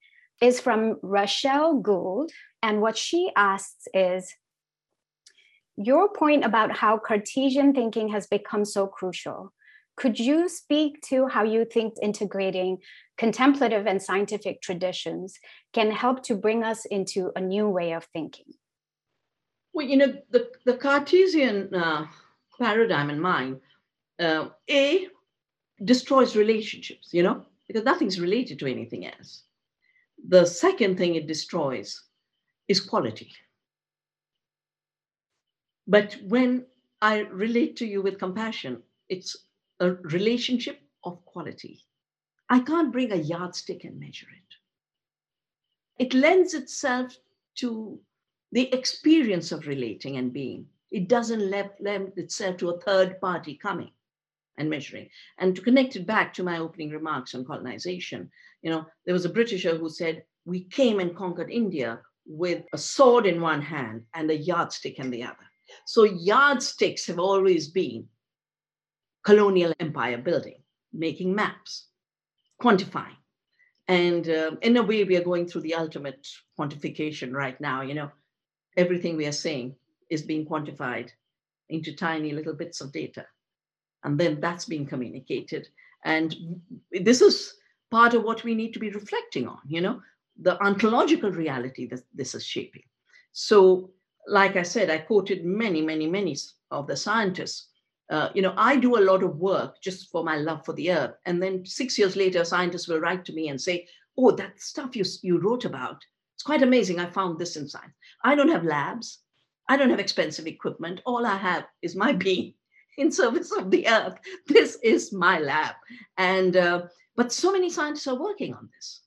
[0.41, 2.31] is from Rochelle Gould.
[2.61, 4.35] And what she asks is,
[5.79, 9.53] your point about how Cartesian thinking has become so crucial.
[9.95, 12.79] Could you speak to how you think integrating
[13.17, 15.39] contemplative and scientific traditions
[15.73, 18.53] can help to bring us into a new way of thinking?
[19.73, 22.07] Well, you know, the, the Cartesian uh,
[22.59, 23.61] paradigm in mind,
[24.19, 25.07] uh, A,
[25.85, 29.43] destroys relationships, you know, because nothing's related to anything else.
[30.27, 32.03] The second thing it destroys
[32.67, 33.31] is quality.
[35.89, 36.67] But when
[37.01, 39.35] I relate to you with compassion, it's
[39.79, 41.79] a relationship of quality.
[42.47, 46.05] I can't bring a yardstick and measure it.
[46.05, 47.17] It lends itself
[47.55, 47.99] to
[48.51, 50.67] the experience of relating and being.
[50.91, 53.91] It doesn't lend itself to a third party coming
[54.59, 55.09] and measuring.
[55.39, 58.29] And to connect it back to my opening remarks on colonization,
[58.61, 62.77] you know, there was a Britisher who said, We came and conquered India with a
[62.77, 65.48] sword in one hand and a yardstick in the other.
[65.85, 68.07] So yardsticks have always been
[69.23, 70.61] colonial empire building,
[70.93, 71.87] making maps,
[72.61, 73.17] quantifying.
[73.87, 76.27] And uh, in a way, we are going through the ultimate
[76.57, 77.81] quantification right now.
[77.81, 78.11] You know,
[78.77, 79.75] everything we are saying
[80.09, 81.09] is being quantified
[81.69, 83.25] into tiny little bits of data.
[84.03, 85.67] And then that's being communicated.
[86.05, 86.35] And
[86.91, 87.53] this is
[87.91, 90.01] part of what we need to be reflecting on, you know,
[90.41, 92.83] the ontological reality that this is shaping.
[93.31, 93.91] So
[94.29, 96.37] like I said, I quoted many, many, many
[96.71, 97.67] of the scientists.
[98.09, 100.91] Uh, you know, I do a lot of work just for my love for the
[100.91, 101.15] earth.
[101.25, 103.87] And then six years later, scientists will write to me and say,
[104.17, 106.03] Oh, that stuff you, you wrote about,
[106.35, 106.99] it's quite amazing.
[106.99, 107.93] I found this in science.
[108.23, 109.19] I don't have labs.
[109.67, 111.01] I don't have expensive equipment.
[111.05, 112.53] All I have is my being
[112.97, 114.17] in service of the earth.
[114.47, 115.75] This is my lab.
[116.17, 116.83] And, uh,
[117.15, 119.01] but so many scientists are working on this.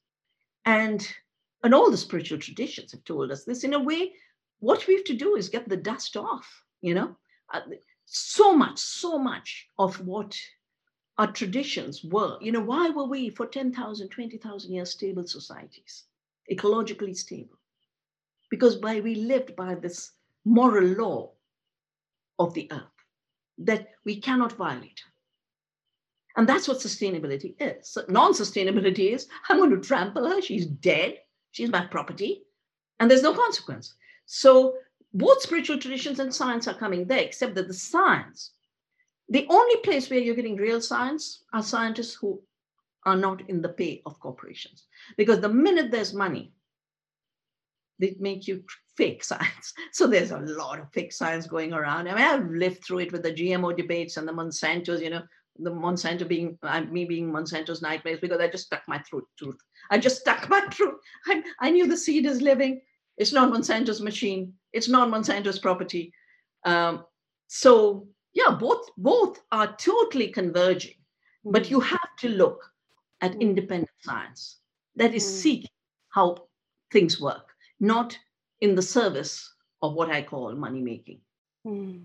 [0.64, 1.06] And,
[1.64, 4.12] and all the spiritual traditions have told us this in a way
[4.62, 6.48] what we have to do is get the dust off,
[6.82, 7.16] you know.
[7.52, 7.62] Uh,
[8.06, 10.38] so much, so much of what
[11.18, 16.04] our traditions were, you know, why were we for 10,000, 20,000 years stable societies,
[16.50, 17.58] ecologically stable?
[18.50, 20.12] Because by we lived by this
[20.44, 21.32] moral law
[22.38, 22.98] of the earth
[23.58, 25.02] that we cannot violate.
[26.36, 27.98] And that's what sustainability is.
[28.08, 31.18] Non sustainability is I'm going to trample her, she's dead,
[31.50, 32.44] she's my property,
[33.00, 33.94] and there's no consequence.
[34.26, 34.76] So
[35.14, 38.52] both spiritual traditions and science are coming there, except that the science,
[39.28, 42.40] the only place where you're getting real science are scientists who
[43.04, 44.86] are not in the pay of corporations.
[45.16, 46.52] Because the minute there's money,
[47.98, 48.64] they make you
[48.96, 49.74] fake science.
[49.92, 52.08] So there's a lot of fake science going around.
[52.08, 55.22] I mean, I've lived through it with the GMO debates and the Monsantos, you know,
[55.58, 56.58] the Monsanto being,
[56.90, 59.58] me being Monsanto's nightmares because I just stuck my throat, truth.
[59.90, 60.94] I just stuck my truth.
[61.26, 62.80] I, I knew the seed is living.
[63.16, 64.54] It's not Monsanto's machine.
[64.72, 66.12] It's not Monsanto's property.
[66.64, 67.04] Um,
[67.48, 70.94] so yeah, both both are totally converging,
[71.44, 72.64] but you have to look
[73.20, 73.40] at mm.
[73.40, 74.58] independent science
[74.96, 75.28] that is mm.
[75.28, 75.70] seeking
[76.10, 76.36] how
[76.92, 77.48] things work,
[77.80, 78.18] not
[78.60, 81.20] in the service of what I call money making.
[81.66, 82.04] Mm.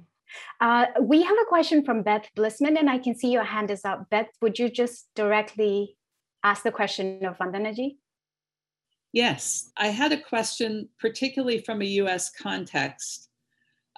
[0.60, 3.86] Uh, we have a question from Beth Blissman, and I can see your hand is
[3.86, 4.10] up.
[4.10, 5.96] Beth, would you just directly
[6.44, 7.98] ask the question of Vandanaji?
[9.14, 13.30] Yes, I had a question, particularly from a US context.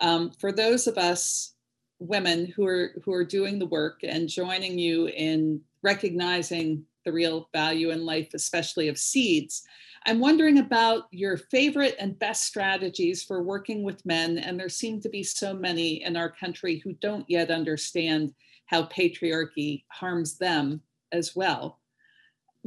[0.02, 1.54] Um, for those of us
[2.00, 7.50] women who are who are doing the work and joining you in recognizing the real
[7.54, 9.64] value in life, especially of seeds,
[10.06, 14.38] I'm wondering about your favorite and best strategies for working with men.
[14.38, 18.34] And there seem to be so many in our country who don't yet understand
[18.66, 20.82] how patriarchy harms them
[21.12, 21.80] as well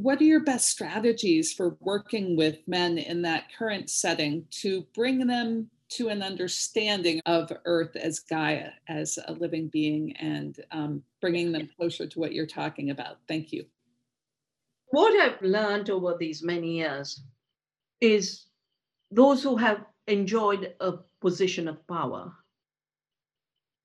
[0.03, 5.25] what are your best strategies for working with men in that current setting to bring
[5.25, 11.53] them to an understanding of Earth as Gaia, as a living being, and um, bringing
[11.53, 13.19] them closer to what you're talking about?
[13.29, 13.63] Thank you.
[14.87, 17.21] What I've learned over these many years
[18.01, 18.47] is
[19.09, 22.29] those who have enjoyed a position of power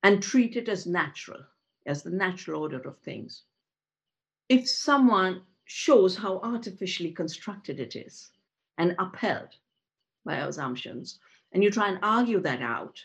[0.03, 1.39] and treat it as natural,
[1.85, 3.43] as the natural order of things.
[4.49, 8.31] If someone shows how artificially constructed it is
[8.79, 9.49] and upheld
[10.25, 11.19] by assumptions,
[11.51, 12.99] and you try and argue that out,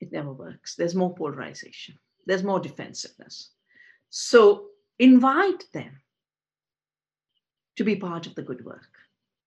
[0.00, 0.76] it never works.
[0.76, 3.50] There's more polarization, there's more defensiveness.
[4.10, 4.66] So
[5.00, 6.00] invite them
[7.76, 8.92] to be part of the good work.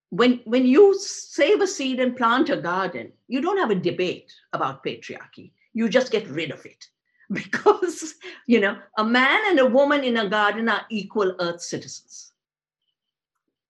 [0.10, 4.34] When, when you save a seed and plant a garden, you don't have a debate
[4.52, 5.52] about patriarchy.
[5.72, 6.86] You just get rid of it
[7.34, 8.16] because,
[8.46, 12.32] you know, a man and a woman in a garden are equal earth citizens.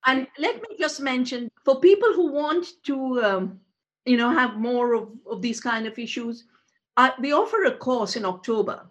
[0.06, 3.60] And let me just mention for people who want to, um,
[4.06, 6.46] you know, have more of, of these kind of issues,
[6.96, 8.86] I, we offer a course in October.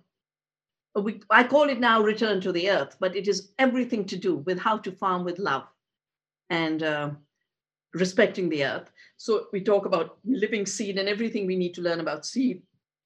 [0.94, 4.36] We, I call it now Return to the Earth, but it is everything to do
[4.36, 5.64] with how to farm with love
[6.50, 7.10] and uh,
[7.94, 8.90] respecting the earth.
[9.16, 12.62] So we talk about living seed and everything we need to learn about seed,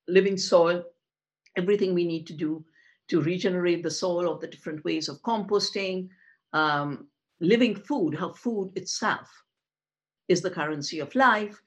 [0.08, 0.84] living soil,
[1.56, 2.64] everything we need to do
[3.08, 6.08] to regenerate the soil of the different ways of composting,
[6.52, 7.08] um,
[7.40, 9.28] living food, how food itself
[10.28, 11.60] is the currency of life,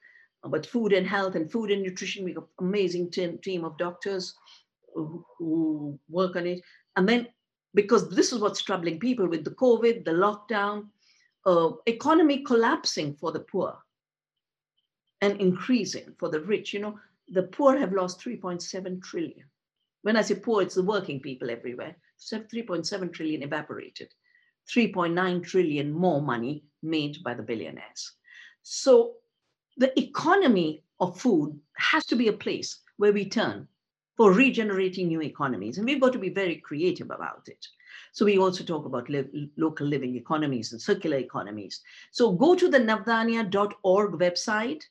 [0.44, 3.78] but food and health and food and nutrition, we have an amazing team, team of
[3.78, 4.34] doctors
[4.94, 6.62] who, who work on it.
[6.96, 7.28] And then,
[7.74, 10.88] because this is what's troubling people with the COVID, the lockdown,
[11.46, 13.78] uh, economy collapsing for the poor
[15.22, 16.74] and increasing for the rich.
[16.74, 19.46] You know, the poor have lost 3.7 trillion.
[20.04, 21.96] When I say poor, it's the working people everywhere.
[22.22, 24.14] 3.7 trillion evaporated.
[24.74, 28.12] 3.9 trillion more money made by the billionaires.
[28.62, 29.16] So
[29.78, 33.68] the economy of food has to be a place where we turn
[34.16, 35.78] for regenerating new economies.
[35.78, 37.66] And we've got to be very creative about it.
[38.12, 39.10] So we also talk about
[39.58, 41.82] local living economies and circular economies.
[42.12, 44.84] So go to the navdanya.org website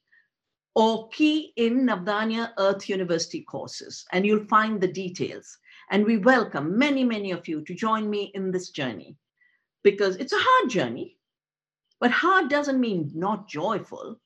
[0.75, 5.59] or key in Navdanya Earth University courses, and you'll find the details.
[5.91, 9.17] And we welcome many, many of you to join me in this journey
[9.83, 11.19] because it's a hard journey,
[12.01, 14.19] but hard doesn't mean not joyful.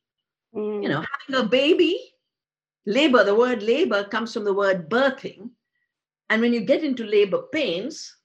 [0.54, 0.82] Mm.
[0.82, 1.98] You know, having a baby,
[2.86, 5.50] labor, the word labor comes from the word birthing.
[6.30, 8.16] And when you get into labor pains,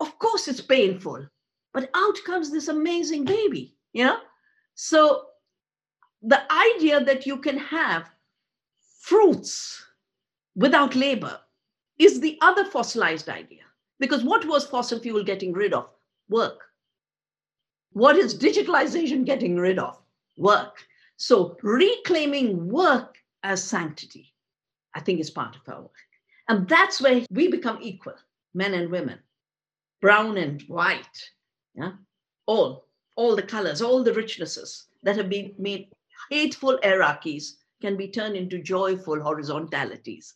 [0.00, 1.26] of course it's painful,
[1.72, 4.18] but out comes this amazing baby, you know?
[4.74, 5.26] So
[6.24, 8.10] the idea that you can have
[9.00, 9.84] fruits
[10.56, 11.38] without labor
[11.98, 13.60] is the other fossilized idea.
[14.00, 15.88] Because what was fossil fuel getting rid of?
[16.28, 16.60] Work.
[17.92, 20.00] What is digitalization getting rid of?
[20.36, 20.84] Work.
[21.16, 24.32] So reclaiming work as sanctity,
[24.94, 25.92] I think is part of our work.
[26.48, 28.16] And that's where we become equal,
[28.54, 29.18] men and women,
[30.00, 31.30] brown and white,
[31.74, 31.92] yeah?
[32.46, 35.88] all, all the colors, all the richnesses that have been made
[36.30, 40.34] hateful hierarchies can be turned into joyful horizontalities.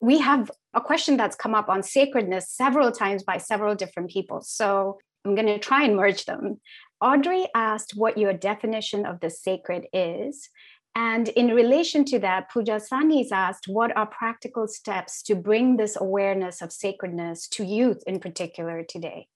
[0.00, 4.40] We have a question that's come up on sacredness several times by several different people.
[4.40, 6.60] So I'm going to try and merge them.
[7.00, 10.48] Audrey asked what your definition of the sacred is.
[10.94, 15.96] And in relation to that, Pooja Sani's asked, what are practical steps to bring this
[16.00, 19.28] awareness of sacredness to youth in particular today?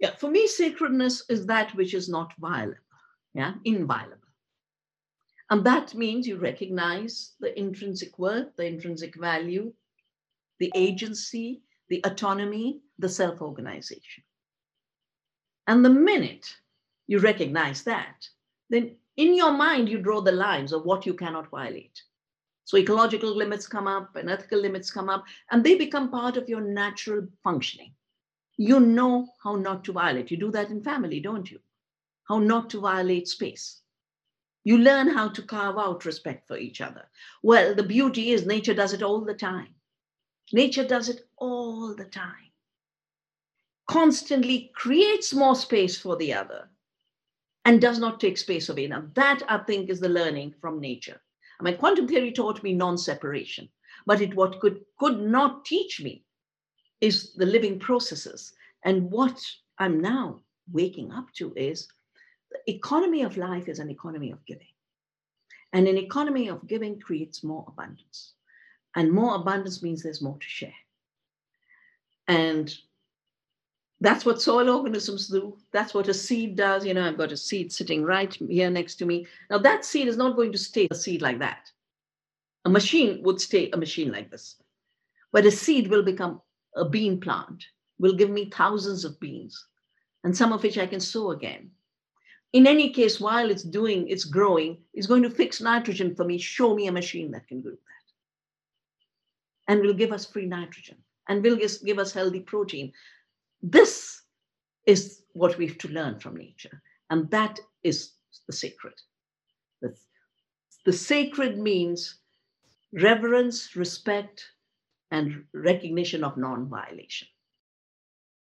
[0.00, 2.78] Yeah, for me, sacredness is that which is not violent,
[3.34, 4.18] yeah, inviolable.
[5.50, 9.72] And that means you recognize the intrinsic worth, the intrinsic value,
[10.58, 14.24] the agency, the autonomy, the self organization.
[15.66, 16.56] And the minute
[17.06, 18.28] you recognize that,
[18.70, 22.02] then in your mind, you draw the lines of what you cannot violate.
[22.64, 26.48] So ecological limits come up and ethical limits come up, and they become part of
[26.48, 27.92] your natural functioning.
[28.56, 30.30] You know how not to violate.
[30.30, 31.60] You do that in family, don't you?
[32.28, 33.80] How not to violate space.
[34.64, 37.08] You learn how to carve out respect for each other.
[37.42, 39.74] Well, the beauty is nature does it all the time.
[40.52, 42.52] Nature does it all the time.
[43.88, 46.68] Constantly creates more space for the other
[47.64, 48.86] and does not take space away.
[48.86, 51.20] Now, that I think is the learning from nature.
[51.60, 53.68] I mean, quantum theory taught me non-separation,
[54.06, 56.24] but it what could could not teach me
[57.00, 58.52] is the living processes.
[58.84, 59.40] And what
[59.78, 60.40] I'm now
[60.72, 61.88] waking up to is
[62.52, 64.66] the economy of life is an economy of giving.
[65.72, 68.34] And an economy of giving creates more abundance.
[68.94, 70.74] And more abundance means there's more to share.
[72.28, 72.74] And
[74.00, 75.56] that's what soil organisms do.
[75.72, 76.84] That's what a seed does.
[76.84, 79.26] You know, I've got a seed sitting right here next to me.
[79.48, 81.70] Now, that seed is not going to stay a seed like that.
[82.64, 84.56] A machine would stay a machine like this.
[85.32, 86.42] But a seed will become
[86.76, 87.64] a bean plant,
[87.98, 89.66] will give me thousands of beans,
[90.24, 91.70] and some of which I can sow again.
[92.52, 96.38] In any case, while it's doing, it's growing, it's going to fix nitrogen for me,
[96.38, 97.78] show me a machine that can do that.
[99.68, 100.96] And will give us free nitrogen
[101.28, 102.92] and will give us healthy protein
[103.62, 104.22] this
[104.86, 108.12] is what we have to learn from nature, and that is
[108.46, 108.94] the sacred.
[110.84, 112.16] The, sacred means
[112.92, 114.44] reverence, respect,
[115.12, 117.28] and recognition of non violation.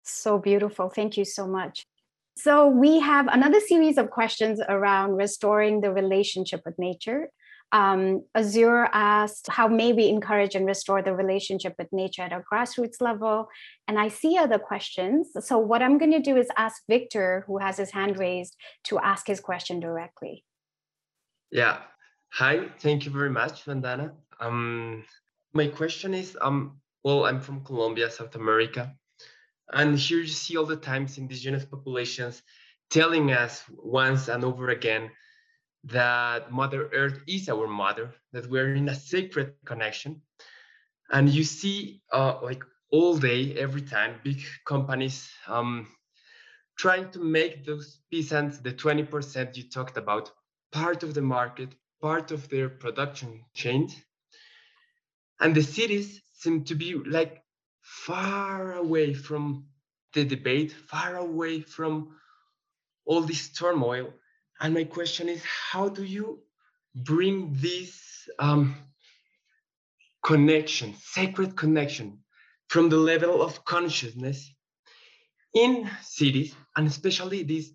[0.03, 0.89] So beautiful.
[0.89, 1.87] Thank you so much.
[2.41, 7.27] So, we have another series of questions around restoring the relationship with nature.
[7.73, 12.41] Um, Azure asked, How may we encourage and restore the relationship with nature at a
[12.49, 13.49] grassroots level?
[13.89, 15.31] And I see other questions.
[15.41, 18.99] So, what I'm going to do is ask Victor, who has his hand raised, to
[18.99, 20.45] ask his question directly.
[21.51, 21.79] Yeah.
[22.31, 22.69] Hi.
[22.79, 24.13] Thank you very much, Vandana.
[24.39, 25.03] Um,
[25.51, 28.95] my question is um, well, I'm from Colombia, South America.
[29.71, 32.41] And here you see all the times indigenous populations
[32.89, 35.11] telling us once and over again
[35.85, 40.21] that Mother Earth is our mother, that we're in a sacred connection.
[41.11, 45.87] And you see, uh, like all day, every time, big companies um,
[46.77, 50.31] trying to make those peasants, the 20% you talked about,
[50.71, 51.69] part of the market,
[52.01, 53.89] part of their production chain.
[55.39, 57.43] And the cities seem to be like
[57.89, 59.65] far away from
[60.13, 62.15] the debate, far away from
[63.05, 64.13] all this turmoil.
[64.61, 66.39] And my question is, how do you
[66.95, 68.75] bring this um,
[70.23, 72.19] connection, sacred connection,
[72.67, 74.53] from the level of consciousness
[75.55, 77.73] in cities, and especially these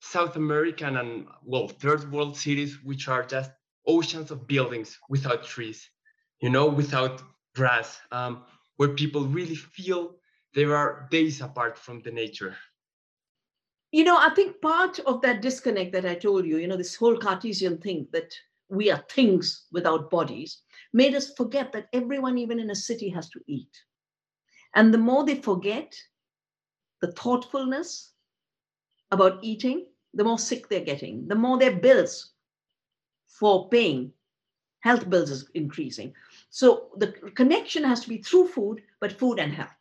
[0.00, 3.52] South American and well, third world cities, which are just
[3.86, 5.88] oceans of buildings without trees,
[6.40, 7.22] you know, without
[7.54, 8.42] grass, um,
[8.76, 10.16] where people really feel
[10.54, 12.56] they are days apart from the nature
[13.92, 16.96] you know, I think part of that disconnect that I told you, you know, this
[16.96, 18.32] whole Cartesian thing that
[18.70, 20.62] we are things without bodies,
[20.94, 23.70] made us forget that everyone, even in a city, has to eat.
[24.74, 25.94] And the more they forget
[27.02, 28.12] the thoughtfulness
[29.10, 32.32] about eating, the more sick they're getting, the more their bills
[33.26, 34.12] for paying,
[34.80, 36.14] health bills is increasing.
[36.52, 39.74] So the connection has to be through food, but food and health.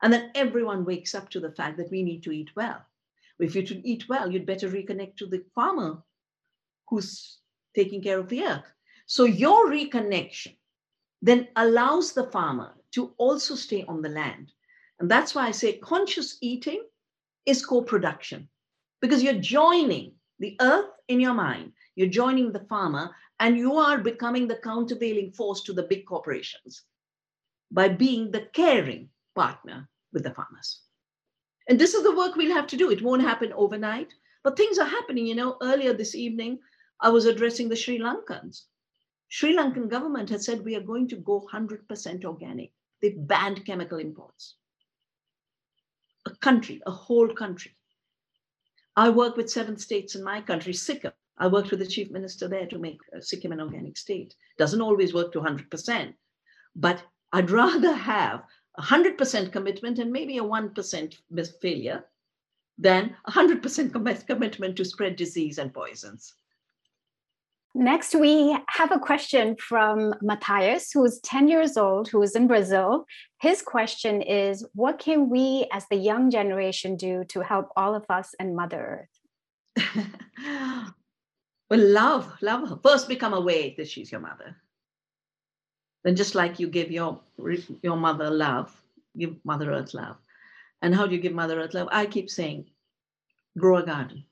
[0.00, 2.80] And then everyone wakes up to the fact that we need to eat well.
[3.40, 6.00] If you to eat well, you'd better reconnect to the farmer
[6.88, 7.38] who's
[7.74, 8.72] taking care of the earth.
[9.06, 10.56] So your reconnection
[11.20, 14.52] then allows the farmer to also stay on the land.
[15.00, 16.84] And that's why I say conscious eating
[17.44, 18.48] is co production
[19.00, 23.98] because you're joining the earth in your mind, you're joining the farmer, and you are
[23.98, 26.84] becoming the countervailing force to the big corporations
[27.72, 30.82] by being the caring partner with the farmers.
[31.68, 32.92] And this is the work we'll have to do.
[32.92, 35.26] It won't happen overnight, but things are happening.
[35.26, 36.60] You know, earlier this evening,
[37.00, 38.66] I was addressing the Sri Lankans.
[39.26, 42.70] Sri Lankan government has said we are going to go 100% organic.
[43.02, 44.54] They've banned chemical imports.
[46.26, 47.74] A country, a whole country.
[48.94, 51.12] I work with seven states in my country, Sikkim.
[51.38, 54.34] I worked with the chief minister there to make uh, Sikkim an organic state.
[54.58, 56.14] Doesn't always work to 100%,
[56.74, 58.42] but I'd rather have
[58.78, 61.16] 100% commitment and maybe a 1%
[61.60, 62.04] failure
[62.78, 66.34] than 100% commitment to spread disease and poisons.
[67.74, 73.04] Next, we have a question from Matthias, who's 10 years old, who is in Brazil.
[73.40, 78.04] His question is What can we as the young generation do to help all of
[78.08, 79.06] us and Mother
[79.76, 80.94] Earth?
[81.70, 82.78] well, love, love her.
[82.82, 84.56] First, become aware that she's your mother.
[86.04, 87.20] Then just like you give your
[87.82, 88.74] your mother love,
[89.16, 90.16] give Mother Earth love.
[90.80, 91.88] And how do you give Mother Earth love?
[91.90, 92.66] I keep saying,
[93.58, 94.24] grow a garden.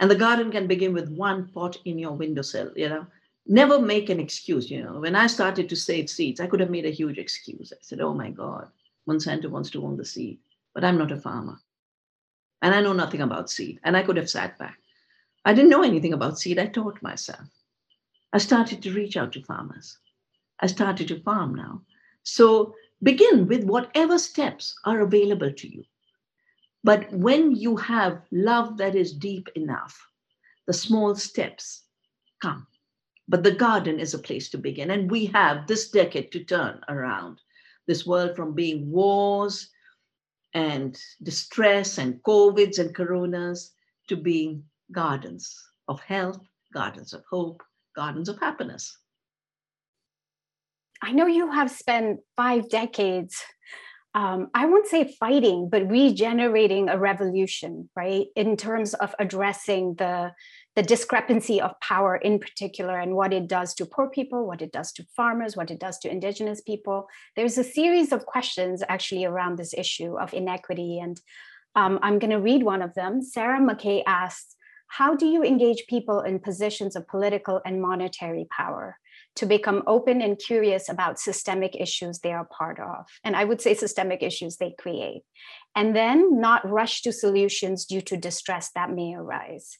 [0.00, 3.06] And the garden can begin with one pot in your windowsill, you know.
[3.46, 5.00] Never make an excuse, you know.
[5.00, 7.72] When I started to save seeds, I could have made a huge excuse.
[7.72, 8.68] I said, oh my God,
[9.08, 10.38] Monsanto wants to own the seed,
[10.74, 11.58] but I'm not a farmer.
[12.62, 13.78] And I know nothing about seed.
[13.84, 14.78] And I could have sat back.
[15.44, 16.58] I didn't know anything about seed.
[16.58, 17.46] I taught myself.
[18.32, 19.98] I started to reach out to farmers.
[20.60, 21.82] I started to farm now.
[22.22, 25.84] So begin with whatever steps are available to you.
[26.82, 29.98] But when you have love that is deep enough,
[30.66, 31.82] the small steps
[32.40, 32.66] come.
[33.28, 34.90] But the garden is a place to begin.
[34.90, 37.40] And we have this decade to turn around
[37.86, 39.70] this world from being wars
[40.52, 43.72] and distress and COVIDs and coronas
[44.08, 44.64] to being
[44.94, 45.54] gardens
[45.88, 46.40] of health,
[46.72, 47.62] gardens of hope,
[47.94, 48.96] gardens of happiness.
[51.02, 53.42] I know you have spent five decades,
[54.14, 58.26] um, I won't say fighting, but regenerating a revolution, right?
[58.36, 60.32] In terms of addressing the,
[60.76, 64.70] the discrepancy of power in particular and what it does to poor people, what it
[64.70, 67.08] does to farmers, what it does to indigenous people.
[67.34, 71.00] There's a series of questions actually around this issue of inequity.
[71.00, 71.20] And
[71.74, 73.20] um, I'm going to read one of them.
[73.20, 74.53] Sarah McKay asks,
[74.96, 78.96] how do you engage people in positions of political and monetary power
[79.34, 83.04] to become open and curious about systemic issues they are part of?
[83.24, 85.22] And I would say systemic issues they create.
[85.74, 89.78] And then not rush to solutions due to distress that may arise.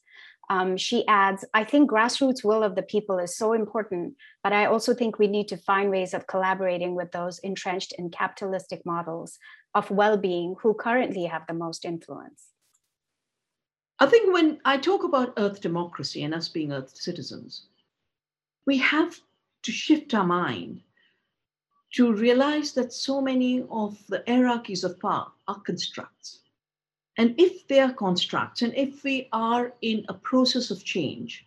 [0.51, 4.67] Um, she adds, I think grassroots will of the people is so important, but I
[4.67, 9.39] also think we need to find ways of collaborating with those entrenched in capitalistic models
[9.77, 12.54] of well being who currently have the most influence.
[14.01, 17.67] I think when I talk about Earth democracy and us being Earth citizens,
[18.67, 19.19] we have
[19.63, 20.81] to shift our mind
[21.93, 26.41] to realize that so many of the hierarchies of power are constructs
[27.17, 31.47] and if they are constructs, and if we are in a process of change,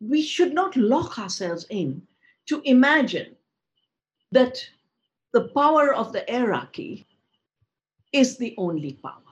[0.00, 2.02] we should not lock ourselves in
[2.46, 3.36] to imagine
[4.32, 4.58] that
[5.32, 7.06] the power of the hierarchy
[8.12, 9.23] is the only power.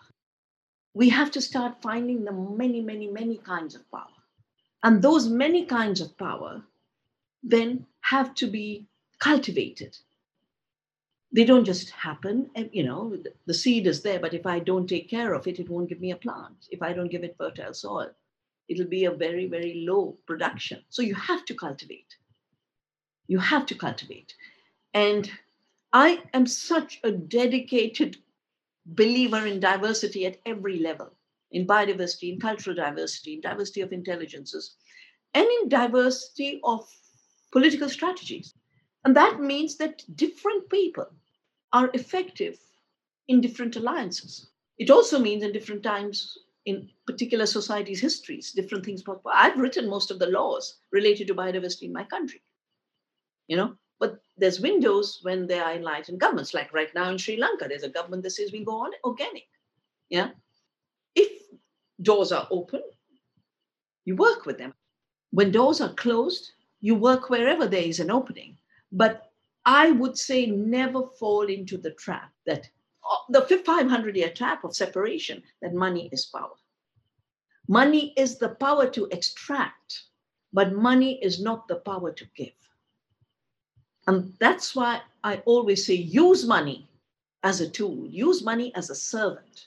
[0.95, 4.09] We have to start finding the many, many, many kinds of power.
[4.83, 6.63] And those many kinds of power
[7.43, 8.87] then have to be
[9.19, 9.97] cultivated.
[11.33, 13.17] They don't just happen eh, you know
[13.47, 16.01] the seed is there but if i don't take care of it it won't give
[16.01, 16.69] me a plant.
[16.71, 18.11] If i don't give it fertile soil
[18.69, 20.85] it'll be a very very low production.
[20.91, 22.17] So you have to cultivate.
[23.29, 24.35] You have to cultivate.
[24.93, 25.31] And
[25.93, 28.19] i am such a dedicated
[28.87, 31.11] believer in diversity at every level
[31.51, 34.77] in biodiversity in cultural diversity in diversity of intelligences
[35.35, 36.89] and in diversity of
[37.53, 38.55] political strategies
[39.05, 41.07] and that means that different people
[41.73, 42.59] are effective
[43.29, 44.51] in different alliances.
[44.79, 49.03] It also means in different times in particular societies' histories, different things.
[49.27, 52.43] I've written most of the laws related to biodiversity in my country,
[53.49, 56.53] you know, but there's windows when there are enlightened governments.
[56.53, 59.47] Like right now in Sri Lanka, there's a government that says we go on organic.
[60.09, 60.31] Yeah.
[61.15, 61.31] If
[62.01, 62.83] doors are open,
[64.05, 64.75] you work with them.
[65.31, 66.51] When doors are closed,
[66.81, 68.59] you work wherever there is an opening.
[68.91, 69.31] But
[69.65, 72.69] I would say never fall into the trap that
[73.09, 76.57] uh, the 500 year trap of separation that money is power.
[77.69, 80.03] Money is the power to extract,
[80.53, 82.63] but money is not the power to give.
[84.07, 86.89] And that's why I always say use money
[87.43, 89.67] as a tool, use money as a servant,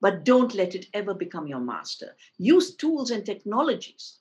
[0.00, 2.16] but don't let it ever become your master.
[2.38, 4.18] Use tools and technologies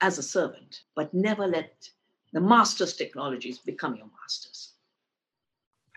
[0.00, 1.88] as a servant, but never let
[2.32, 4.72] the master's technologies become your masters.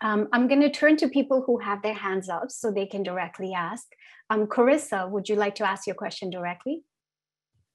[0.01, 3.03] Um, I'm going to turn to people who have their hands up so they can
[3.03, 3.87] directly ask.
[4.29, 6.83] Um, Carissa, would you like to ask your question directly?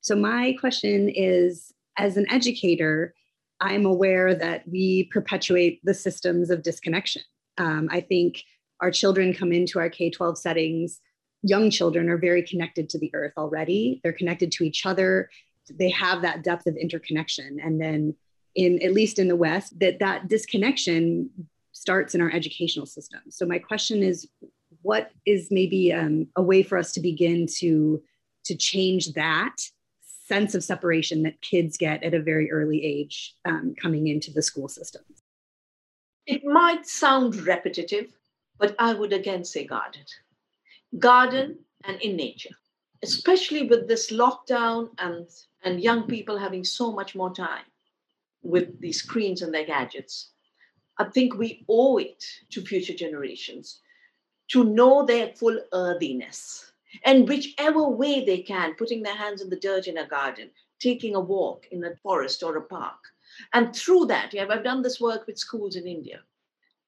[0.00, 3.14] So, my question is as an educator,
[3.60, 7.22] I'm aware that we perpetuate the systems of disconnection.
[7.58, 8.42] Um, I think
[8.80, 11.00] our children come into our K 12 settings,
[11.42, 14.00] young children are very connected to the earth already.
[14.02, 15.30] They're connected to each other.
[15.70, 17.58] They have that depth of interconnection.
[17.62, 18.14] And then
[18.54, 21.30] in at least in the West, that that disconnection
[21.72, 23.20] starts in our educational system.
[23.28, 24.28] So my question is,
[24.82, 28.02] what is maybe um, a way for us to begin to
[28.44, 29.56] to change that
[30.26, 34.42] sense of separation that kids get at a very early age um, coming into the
[34.42, 35.02] school system?
[36.26, 38.12] It might sound repetitive,
[38.58, 40.02] but I would again say garden.
[40.98, 42.54] Garden and in nature,
[43.04, 45.28] especially with this lockdown and,
[45.62, 47.64] and young people having so much more time
[48.42, 50.30] with these screens and their gadgets.
[50.98, 53.80] I think we owe it to future generations
[54.48, 56.72] to know their full earthiness
[57.04, 61.14] and whichever way they can, putting their hands in the dirt in a garden, taking
[61.14, 62.98] a walk in a forest or a park.
[63.52, 66.20] And through that, yeah, I've done this work with schools in India.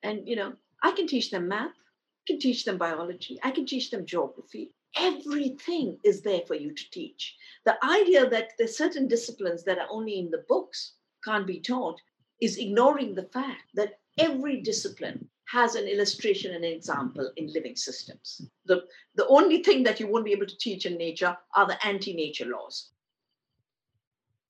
[0.03, 0.53] And, you know,
[0.83, 4.73] I can teach them math, I can teach them biology, I can teach them geography.
[4.97, 7.37] Everything is there for you to teach.
[7.65, 10.93] The idea that there's certain disciplines that are only in the books
[11.25, 12.01] can't be taught
[12.41, 17.75] is ignoring the fact that every discipline has an illustration and an example in living
[17.75, 18.43] systems.
[18.67, 18.83] The,
[19.15, 22.15] the only thing that you won't be able to teach in nature are the anti
[22.15, 22.91] nature laws.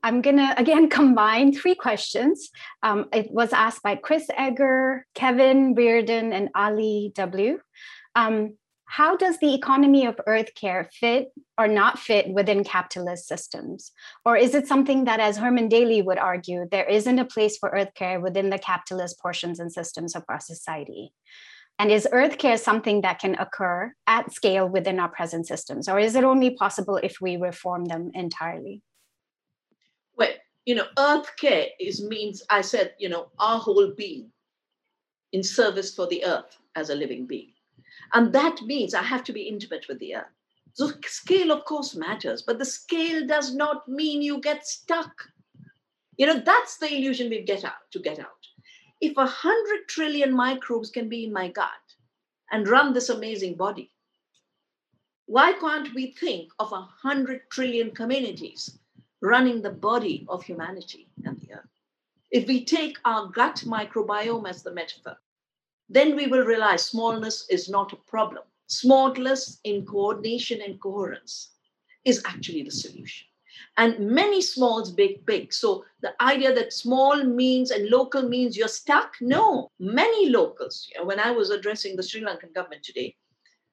[0.03, 2.51] I'm going to again combine three questions.
[2.83, 7.61] Um, it was asked by Chris Egger, Kevin Reardon, and Ali W.
[8.17, 8.57] Um,
[8.91, 11.29] how does the economy of earth care fit
[11.59, 13.93] or not fit within capitalist systems?
[14.25, 17.69] Or is it something that, as Herman Daly would argue, there isn't a place for
[17.69, 21.13] earth care within the capitalist portions and systems of our society?
[21.79, 25.87] And is earth care something that can occur at scale within our present systems?
[25.87, 28.81] Or is it only possible if we reform them entirely?
[30.17, 30.33] Well,
[30.65, 34.33] you know, earth care is means, I said, you know, our whole being
[35.33, 37.53] in service for the earth as a living being
[38.15, 40.35] and that means I have to be intimate with the earth.
[40.73, 45.13] So, scale, of course, matters, but the scale does not mean you get stuck.
[46.17, 48.47] You know, that's the illusion we get out to get out.
[49.01, 51.69] If a hundred trillion microbes can be in my gut
[52.51, 53.93] and run this amazing body,
[55.27, 58.79] why can't we think of a hundred trillion communities
[59.21, 61.69] running the body of humanity and the earth?
[62.31, 65.19] If we take our gut microbiome as the metaphor,
[65.89, 71.53] then we will realize smallness is not a problem Smallness in coordination and coherence
[72.05, 73.27] is actually the solution.
[73.79, 75.55] And many smalls, big, big.
[75.55, 79.71] So the idea that small means and local means you're stuck, no.
[79.79, 83.17] Many locals, you know, when I was addressing the Sri Lankan government today,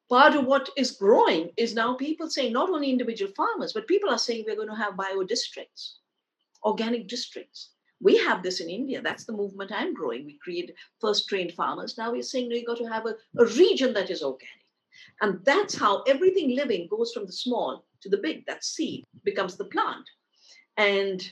[0.09, 4.09] part of what is growing is now people saying not only individual farmers, but people
[4.09, 5.99] are saying we're going to have bio districts,
[6.63, 7.71] organic districts.
[8.01, 9.01] We have this in India.
[9.01, 10.25] That's the movement I'm growing.
[10.25, 11.97] We create first trained farmers.
[11.97, 14.49] Now we're saying no, you got to have a, a region that is organic.
[15.21, 18.45] And that's how everything living goes from the small to the big.
[18.45, 20.07] That seed becomes the plant.
[20.77, 21.27] And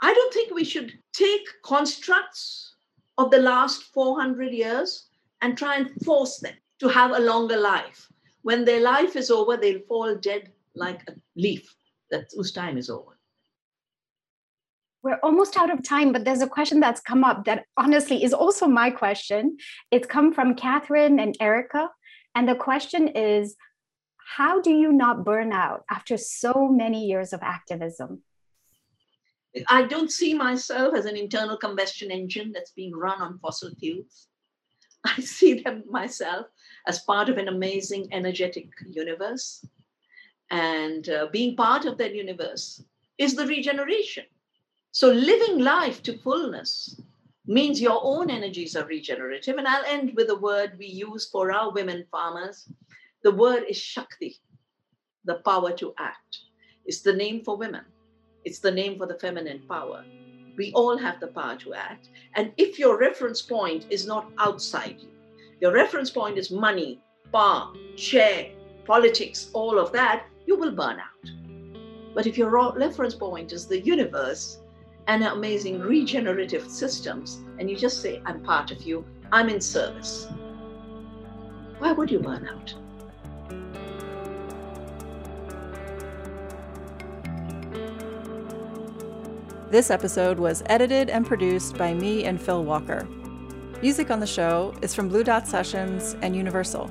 [0.00, 2.74] I don't think we should take constructs
[3.18, 5.08] of the last 400 years
[5.40, 8.08] and try and force them to have a longer life.
[8.42, 11.74] When their life is over, they'll fall dead like a leaf
[12.10, 13.18] that whose time is over.
[15.02, 18.32] We're almost out of time, but there's a question that's come up that honestly is
[18.32, 19.56] also my question.
[19.90, 21.90] It's come from Catherine and Erica.
[22.34, 23.56] And the question is
[24.36, 28.22] how do you not burn out after so many years of activism?
[29.68, 34.28] I don't see myself as an internal combustion engine that's being run on fossil fuels.
[35.04, 36.46] I see them myself
[36.86, 39.64] as part of an amazing, energetic universe.
[40.50, 42.82] And uh, being part of that universe
[43.18, 44.24] is the regeneration.
[44.94, 47.00] So, living life to fullness
[47.46, 49.56] means your own energies are regenerative.
[49.56, 52.68] And I'll end with a word we use for our women farmers.
[53.22, 54.36] The word is Shakti,
[55.24, 56.40] the power to act.
[56.84, 57.86] It's the name for women,
[58.44, 60.04] it's the name for the feminine power.
[60.58, 62.10] We all have the power to act.
[62.34, 65.08] And if your reference point is not outside you,
[65.62, 67.00] your reference point is money,
[67.32, 68.50] power, share,
[68.84, 71.30] politics, all of that, you will burn out.
[72.14, 74.58] But if your reference point is the universe,
[75.06, 80.28] and amazing regenerative systems, and you just say, I'm part of you, I'm in service,
[81.82, 82.74] why would you burn out?
[89.68, 93.08] This episode was edited and produced by me and Phil Walker.
[93.80, 96.88] Music on the show is from Blue Dot Sessions and Universal.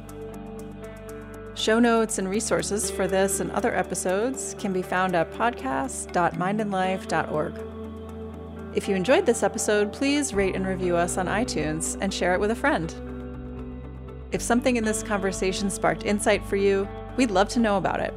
[1.54, 7.71] Show notes and resources for this and other episodes can be found at podcast.mindandlife.org.
[8.74, 12.40] If you enjoyed this episode, please rate and review us on iTunes and share it
[12.40, 12.96] with a friend.
[14.32, 18.14] If something in this conversation sparked insight for you, we'd love to know about it.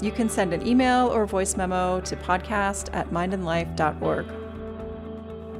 [0.00, 4.26] You can send an email or voice memo to podcast at mindandlife.org.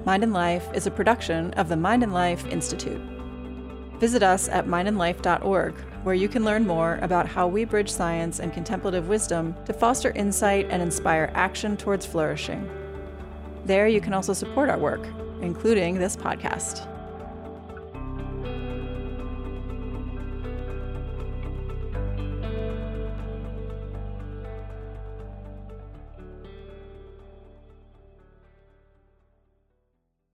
[0.06, 3.02] Mind and Life is a production of the Mind and Life Institute.
[4.00, 5.74] Visit us at mindandlife.org,
[6.04, 10.10] where you can learn more about how we bridge science and contemplative wisdom to foster
[10.12, 12.66] insight and inspire action towards flourishing.
[13.64, 15.06] There, you can also support our work,
[15.40, 16.91] including this podcast.